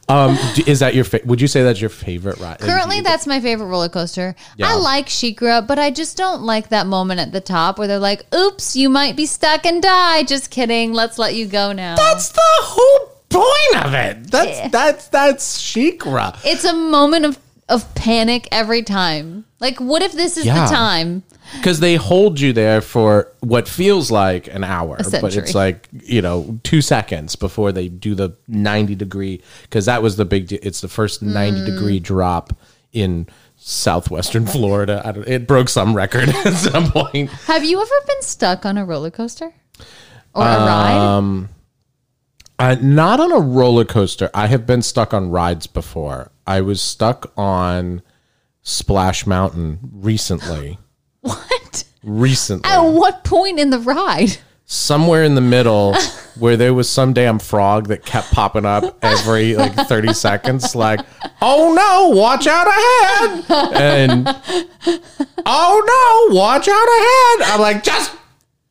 [0.09, 0.37] um,
[0.67, 1.03] is that your?
[1.05, 2.59] Fa- would you say that's your favorite ride?
[2.59, 4.35] Currently, that's my favorite roller coaster.
[4.57, 4.67] Yeah.
[4.69, 7.97] I like SheiKra, but I just don't like that moment at the top where they're
[7.99, 10.93] like, "Oops, you might be stuck and die." Just kidding.
[10.93, 11.95] Let's let you go now.
[11.95, 14.29] that's the whole point of it.
[14.31, 16.39] That's that's that's SheiKra.
[16.43, 17.39] it's a moment of
[17.69, 19.45] of panic every time.
[19.59, 20.65] Like, what if this is Yeah.
[20.67, 21.23] the time?
[21.57, 25.43] Because they hold you there for what feels like an hour, but century.
[25.43, 29.41] it's like you know two seconds before they do the ninety degree.
[29.63, 30.47] Because that was the big.
[30.47, 31.65] de- It's the first ninety Mm.
[31.65, 32.53] degree drop
[32.93, 35.01] in southwestern Florida.
[35.05, 37.29] I don't, it broke some record at some point.
[37.47, 39.53] Have you ever been stuck on a roller coaster
[40.33, 41.49] or a Um, ride?
[42.59, 44.29] Uh, not on a roller coaster.
[44.33, 46.31] I have been stuck on rides before.
[46.45, 48.01] I was stuck on
[48.61, 50.79] Splash Mountain recently.
[51.21, 51.83] What?
[52.03, 52.69] Recently.
[52.69, 54.37] At what point in the ride?
[54.69, 55.95] somewhere in the middle
[56.37, 60.99] where there was some damn frog that kept popping up every like 30 seconds like
[61.41, 64.27] oh no watch out ahead and
[65.45, 68.13] oh no watch out ahead i'm like just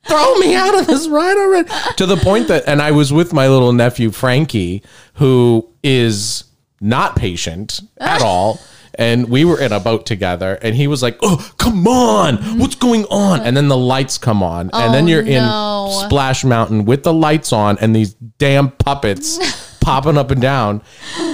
[0.07, 1.69] throw me out of this ride already.
[1.97, 4.83] To the point that and i was with my little nephew frankie
[5.15, 6.45] who is
[6.81, 8.27] not patient at ah.
[8.27, 8.61] all.
[8.99, 12.37] And we were in a boat together and he was like oh come on.
[12.59, 13.41] What's going on?
[13.41, 14.71] And then the lights come on.
[14.73, 15.87] And then oh, you're no.
[15.89, 20.83] in splash mountain with the lights on and these damn puppets popping up and down.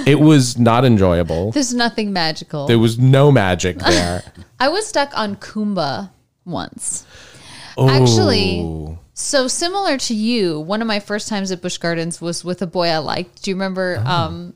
[0.05, 1.51] It was not enjoyable.
[1.51, 2.67] There's nothing magical.
[2.67, 4.23] there was no magic there.
[4.59, 6.11] I was stuck on Kumba
[6.45, 7.05] once.
[7.77, 12.61] Actually, so similar to you, one of my first times at Busch Gardens was with
[12.61, 13.43] a boy I liked.
[13.43, 14.01] Do you remember?
[14.05, 14.11] Oh.
[14.11, 14.53] Um,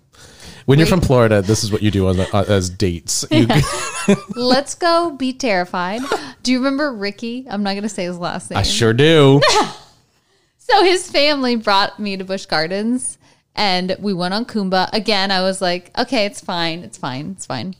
[0.66, 3.48] when you're from florida this is what you do on the, uh, as dates you,
[4.36, 6.02] Let's go be terrified.
[6.44, 7.48] Do you remember Ricky?
[7.50, 8.58] I'm not going to say his last name.
[8.58, 9.40] i sure do
[10.58, 13.18] So his family brought me to Busch Gardens
[13.56, 14.90] and we went on Kumba.
[14.92, 16.84] Again, I was like, okay, it's fine.
[16.84, 17.32] It's fine.
[17.32, 17.76] It's fine.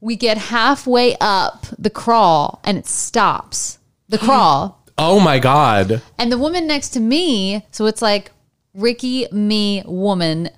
[0.00, 3.77] We get halfway up the crawl and it stops.
[4.08, 4.82] The crawl.
[4.96, 8.32] oh my god And the woman next to me, so it's like
[8.74, 10.50] Ricky, me, woman,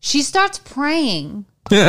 [0.00, 1.44] she starts praying.
[1.70, 1.80] and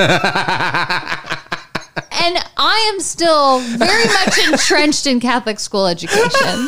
[2.58, 6.68] I am still very much entrenched in Catholic school education.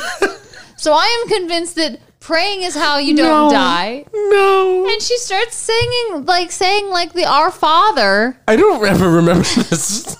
[0.75, 3.49] So I am convinced that praying is how you don't No.
[3.49, 4.05] die.
[4.13, 8.37] no And she starts singing, like saying, like the Our Father.
[8.47, 10.15] i don't ever remember this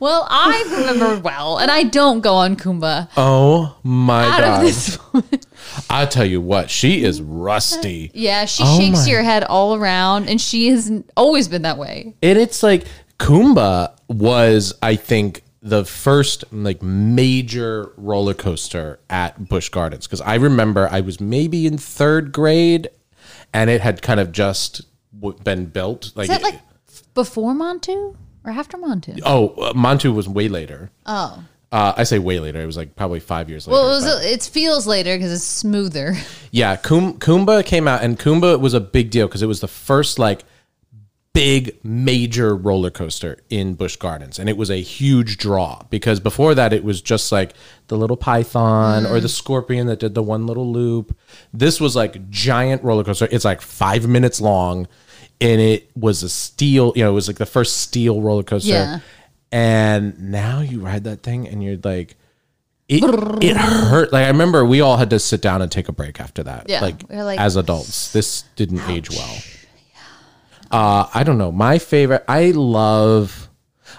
[0.00, 4.62] Well, I remember well, and I don't go on Kumba oh my out god of
[4.62, 4.98] this.
[5.90, 8.10] I tell you what, she is rusty.
[8.14, 11.78] Yeah, she Oh shakes my- your head all around, and she has always been that
[11.78, 12.14] way.
[12.22, 12.84] And it's like
[13.18, 20.36] Kumba was, I think, the first like major roller coaster at Busch Gardens because I
[20.36, 22.88] remember I was maybe in third grade,
[23.52, 24.82] and it had kind of just
[25.44, 26.12] been built.
[26.14, 26.60] Like, Is that like
[27.14, 29.20] before Montu or after Montu?
[29.24, 30.90] oh, uh, Montu was way later.
[31.06, 32.60] Oh, Uh, I say way later.
[32.60, 33.74] It was like probably five years later.
[33.80, 34.04] well, it was.
[34.04, 36.16] but- It feels later because it's smoother.
[36.50, 39.68] Yeah, Kum- Kumba came out, and Kumba was a big deal because it was the
[39.68, 40.42] first like
[41.32, 46.56] big major roller coaster in Busch Gardens, and it was a huge draw because before
[46.56, 47.52] that it was just like
[47.86, 51.16] the little python or the scorpion that did the one little loop.
[51.52, 53.28] This was like giant roller coaster.
[53.30, 54.88] It's like five minutes long,
[55.40, 56.92] and it was a steel.
[56.96, 58.70] You know, it was like the first steel roller coaster.
[58.72, 58.98] Yeah.
[59.52, 62.16] And now you ride that thing, and you're like.
[62.92, 63.04] It,
[63.40, 64.12] it hurt.
[64.12, 66.68] Like I remember, we all had to sit down and take a break after that.
[66.68, 66.80] Yeah.
[66.80, 69.36] like, We're like, as adults, this didn't age well.
[69.92, 70.76] Yeah.
[70.76, 71.52] Uh, I don't know.
[71.52, 72.24] My favorite.
[72.26, 73.48] I love.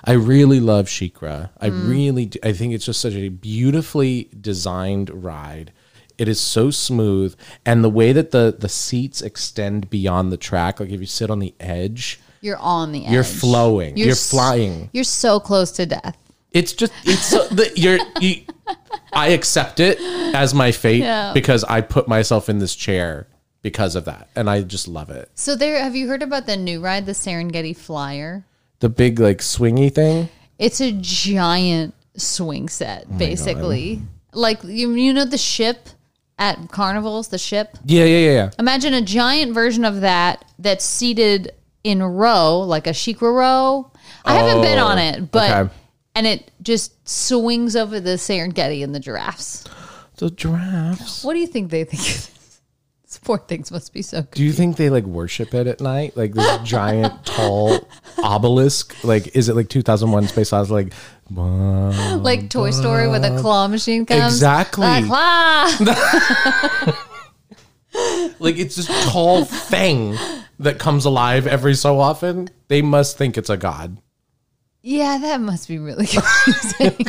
[0.04, 1.52] I really love SheiKra.
[1.62, 1.90] I Mm.
[1.90, 2.26] really.
[2.26, 5.72] Do, I think it's just such a beautifully designed ride.
[6.22, 10.80] It is so smooth, and the way that the the seats extend beyond the track.
[10.80, 13.12] Like if you sit on the edge, You're on the edge.
[13.14, 13.98] You're flowing.
[13.98, 14.90] You're s- flying.
[14.94, 16.18] You're so close to death.
[16.52, 18.44] it's just it's so, the, you're you,
[19.14, 19.98] I accept it
[20.36, 21.34] as my fate Yeah.
[21.34, 23.28] because I put myself in this chair
[23.64, 25.30] because of that, and I just love it.
[25.36, 28.46] So there, have you heard about the new ride, the Serengeti Flyer?
[28.80, 30.30] The big like swingy thing.
[30.60, 34.02] It's a giant swing set, Oh basically.
[34.34, 35.90] Like you, you know the ship
[36.42, 37.78] at carnivals, the ship.
[37.86, 38.50] Yeah, yeah, yeah, yeah.
[38.58, 41.52] Imagine a giant version of that that's seated
[41.84, 43.92] in a row, like a SheiKra row.
[44.26, 45.74] I haven't been on oh, it, but okay.
[46.16, 49.66] and it just swings over the Serengeti and the giraffes.
[50.18, 51.24] The giraffes.
[51.24, 52.31] What do you think they think?
[53.12, 53.20] It is?
[53.20, 54.32] These poor things must be so good.
[54.32, 56.16] Do you think they like worship it at night?
[56.18, 57.88] Like this giant, tall
[58.24, 59.04] obelisk?
[59.04, 60.74] Like, is it like 2001 Space Odyssey?
[60.74, 60.94] Like,
[61.30, 62.18] wow.
[62.22, 64.34] Like Toy Story where the claw machine comes.
[64.34, 65.04] Exactly.
[65.04, 65.66] Claw.
[68.40, 70.18] like it's this tall thing
[70.60, 72.50] that comes alive every so often.
[72.68, 73.98] They must think it's a god.
[74.84, 77.06] Yeah, that must be really confusing.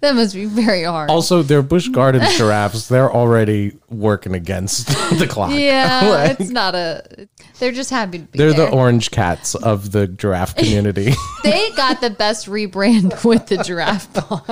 [0.00, 1.08] that must be very hard.
[1.08, 2.88] Also, they're Busch Gardens giraffes.
[2.88, 5.52] They're already working against the clock.
[5.54, 7.28] yeah, Like, it's not a.
[7.60, 8.66] They're just happy to be they're there.
[8.66, 11.12] the orange cats of the giraffe community.
[11.44, 14.42] they got the best rebrand with the giraffe bar.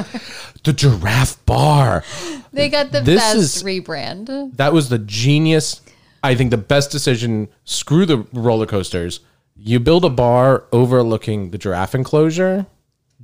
[0.62, 2.04] the giraffe bar.
[2.52, 4.56] They got the This best is- rebrand.
[4.58, 5.80] That was the genius.
[6.22, 7.48] I think the best decision.
[7.64, 9.20] Screw the roller coasters.
[9.62, 12.64] You build a bar overlooking the giraffe enclosure.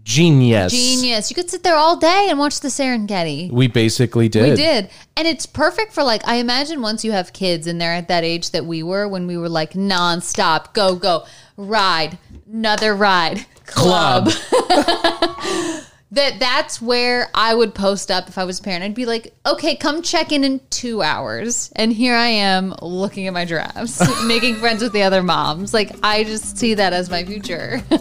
[0.03, 0.71] Genius.
[0.71, 1.31] Genius.
[1.31, 3.51] You could sit there all day and watch the Serengeti.
[3.51, 4.51] We basically did.
[4.51, 4.91] We did.
[5.17, 8.23] And it's perfect for like, I imagine once you have kids and they're at that
[8.23, 11.25] age that we were when we were like nonstop, go, go,
[11.57, 12.19] ride,
[12.53, 14.31] another ride, club.
[16.13, 18.85] that that's where I would post up if I was a parent.
[18.85, 21.73] I'd be like, okay, come check in in two hours.
[21.75, 25.75] And here I am looking at my giraffes, making friends with the other moms.
[25.75, 27.83] Like, I just see that as my future.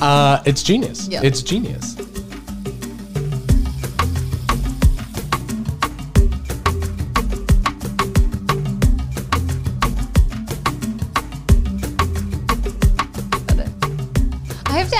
[0.00, 1.08] Uh, it's genius.
[1.08, 1.20] Yeah.
[1.22, 1.96] It's genius.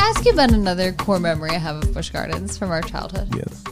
[0.09, 3.29] Ask you about another core memory I have of Busch Gardens from our childhood.
[3.35, 3.63] Yes.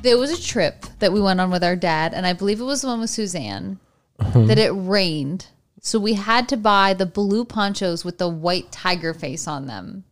[0.00, 2.64] There was a trip that we went on with our dad, and I believe it
[2.64, 3.80] was the one with Suzanne,
[4.20, 4.46] mm-hmm.
[4.46, 5.48] that it rained.
[5.80, 10.04] So we had to buy the blue ponchos with the white tiger face on them.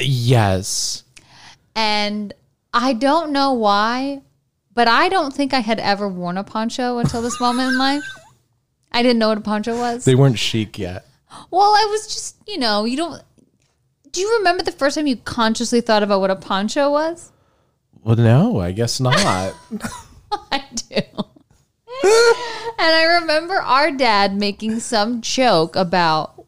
[0.00, 1.04] Yes.
[1.76, 2.34] And
[2.74, 4.22] I don't know why,
[4.74, 8.02] but I don't think I had ever worn a poncho until this moment in life.
[8.92, 10.04] I didn't know what a poncho was.
[10.04, 11.06] They weren't chic yet.
[11.52, 13.22] Well, I was just, you know, you don't.
[14.12, 17.32] Do you remember the first time you consciously thought about what a poncho was?
[18.04, 19.16] Well, no, I guess not.
[20.32, 21.00] I do.
[22.04, 26.44] and I remember our dad making some joke about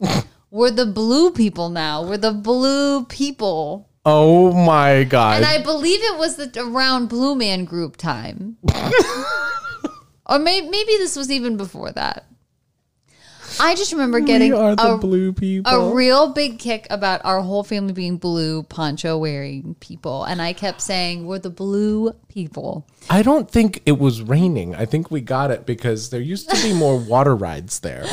[0.51, 2.05] we're the blue people now.
[2.05, 3.89] We're the blue people.
[4.05, 5.37] oh my god.
[5.37, 8.59] And I believe it was the around Blue Man Group time.
[10.27, 12.27] or may, maybe this was even before that.
[13.61, 15.73] I just remember getting we are the a, blue people.
[15.73, 20.25] a real big kick about our whole family being blue poncho wearing people.
[20.25, 22.87] And I kept saying, we're the blue people.
[23.11, 24.75] I don't think it was raining.
[24.75, 28.07] I think we got it because there used to be more water rides there.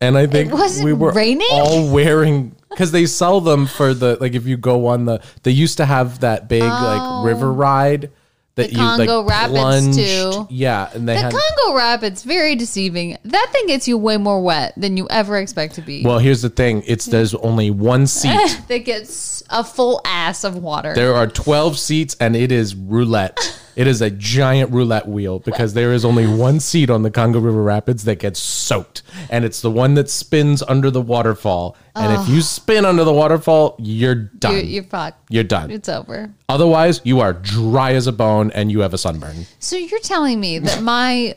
[0.00, 1.46] And I think wasn't we were raining?
[1.52, 5.52] all wearing because they sell them for the like if you go on the they
[5.52, 7.54] used to have that big like river oh.
[7.54, 8.10] ride
[8.54, 8.70] that.
[8.70, 9.98] The you like Congo Rapids, plunged.
[9.98, 10.46] too.
[10.50, 13.16] Yeah, and they The had Congo Rapids, very deceiving.
[13.24, 16.04] That thing gets you way more wet than you ever expect to be.
[16.04, 16.82] Well, here's the thing.
[16.86, 17.12] It's hmm.
[17.12, 18.60] there's only one seat.
[18.68, 20.94] that gets a full ass of water.
[20.94, 23.38] There are 12 seats and it is roulette.
[23.74, 27.38] It is a giant roulette wheel because there is only one seat on the Congo
[27.40, 29.02] River Rapids that gets soaked.
[29.30, 31.76] And it's the one that spins under the waterfall.
[31.94, 34.54] And if you spin under the waterfall, you're done.
[34.54, 34.84] you're, You're,
[35.30, 35.70] you're done.
[35.70, 36.32] It's over.
[36.48, 39.46] Otherwise, you are dry as a bone and you have a sunburn.
[39.58, 41.34] So you're telling me that my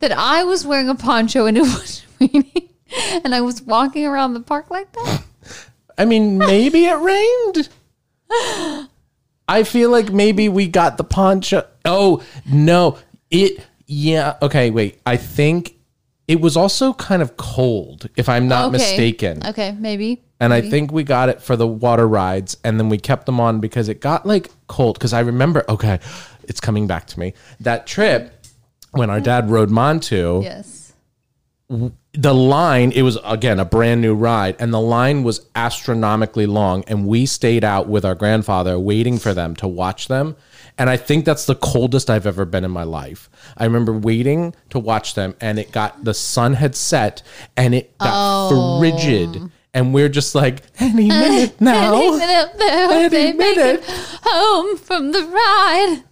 [0.00, 2.68] that I was wearing a poncho and it was raining,
[3.24, 5.22] and I was walking around the park like that.
[5.98, 7.68] I mean, maybe it rained.
[9.50, 11.66] I feel like maybe we got the poncho.
[11.84, 12.98] Oh, no.
[13.30, 14.36] It, yeah.
[14.40, 15.00] Okay, wait.
[15.04, 15.74] I think
[16.28, 18.72] it was also kind of cold, if I'm not Okay.
[18.78, 19.44] mistaken.
[19.44, 20.22] Okay, maybe.
[20.38, 23.40] And I think we got it for the water rides, and then we kept them
[23.40, 24.94] on because it got like cold.
[24.98, 25.98] Because I remember, okay,
[26.44, 27.34] it's coming back to me.
[27.58, 28.32] That trip
[28.92, 30.92] when our dad rode Montu, Yes.
[32.12, 36.82] The line it was again a brand new ride and the line was astronomically long
[36.88, 40.34] and we stayed out with our grandfather waiting for them to watch them
[40.76, 44.52] and i think that's the coldest i've ever been in my life i remember waiting
[44.70, 47.22] to watch them and it got the sun had set
[47.56, 48.80] and it got oh.
[48.80, 53.84] frigid and we're just like any minute now Any minute now, Any minute.
[53.84, 56.02] it home from the ride.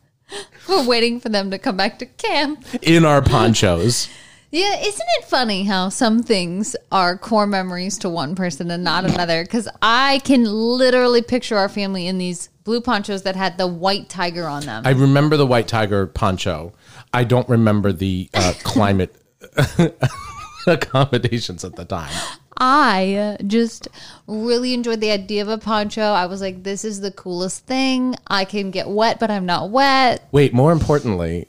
[0.68, 2.64] We're waiting for them to come back to camp.
[2.82, 4.08] in our ponchos
[4.50, 9.04] Yeah, isn't it funny how some things are core memories to one person and not
[9.04, 9.44] another?
[9.44, 14.10] Because I can literally picture our family in these blue ponchos that had the white
[14.10, 14.82] tiger on them.
[14.84, 16.70] i remember the white tiger poncho
[17.14, 19.16] i don't remember the uh, climate
[20.66, 22.12] accommodations at the time
[22.60, 23.86] I just
[24.26, 26.02] really enjoyed the idea of a poncho.
[26.02, 28.16] I was like, this is the coolest thing.
[28.26, 30.26] I can get wet, but I'm not wet.
[30.32, 31.46] Wait, more importantly,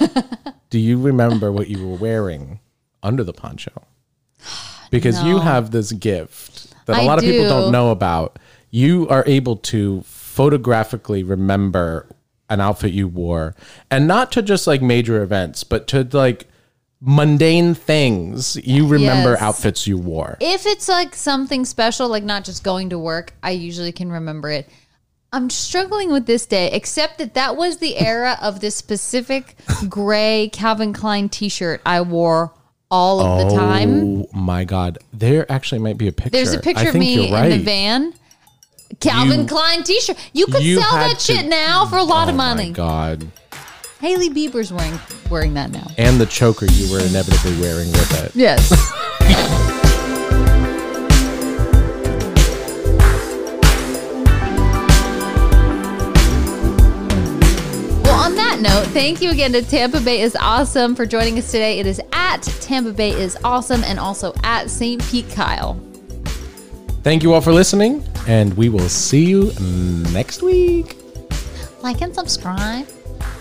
[0.70, 2.60] do you remember what you were wearing
[3.02, 3.72] under the poncho?
[4.88, 7.48] Because you have this gift that a I lot of people do.
[7.48, 8.38] don't know about.
[8.70, 12.06] You are able to photographically remember
[12.48, 13.56] an outfit you wore
[13.90, 16.46] and not to just like major events, but to like
[17.00, 18.56] mundane things.
[18.64, 19.42] You remember Yes.
[19.42, 20.36] outfits you wore.
[20.40, 24.50] If it's like something special, like not just going to work, I usually can remember
[24.50, 24.68] it.
[25.32, 29.56] I'm struggling with this day, except that that was the era of this specific
[29.88, 32.52] gray Calvin Klein t shirt I wore
[32.90, 34.22] all of the oh time.
[34.22, 34.98] Oh my god.
[35.12, 36.30] There actually might be a picture.
[36.30, 38.14] There's a picture of me you're in the van.
[39.00, 40.16] Calvin You- Klein t shirt.
[40.32, 42.70] You could you sell that to- shit now for a lot Oh of my money.
[42.70, 43.26] god.
[44.00, 44.98] Hailey Bieber's wearing
[45.30, 45.88] wearing that now.
[45.98, 48.32] and the choker you were inevitably wearing with it.
[48.36, 48.70] Yes.
[58.64, 61.78] thank you again to Tampa Bay is awesome for joining us today.
[61.78, 65.02] It is at Tampa Bay is awesome and also at St.
[65.08, 65.80] Pete Kyle.
[67.02, 69.52] Thank you all for listening, and we will see you
[70.12, 70.96] next week.
[71.82, 72.88] Like and subscribe.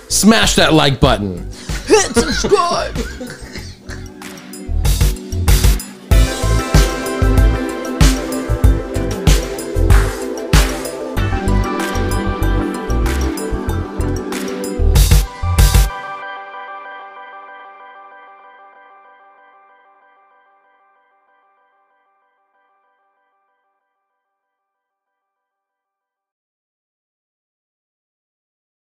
[0.09, 1.37] Smash that like button.
[1.87, 2.95] Hit subscribe.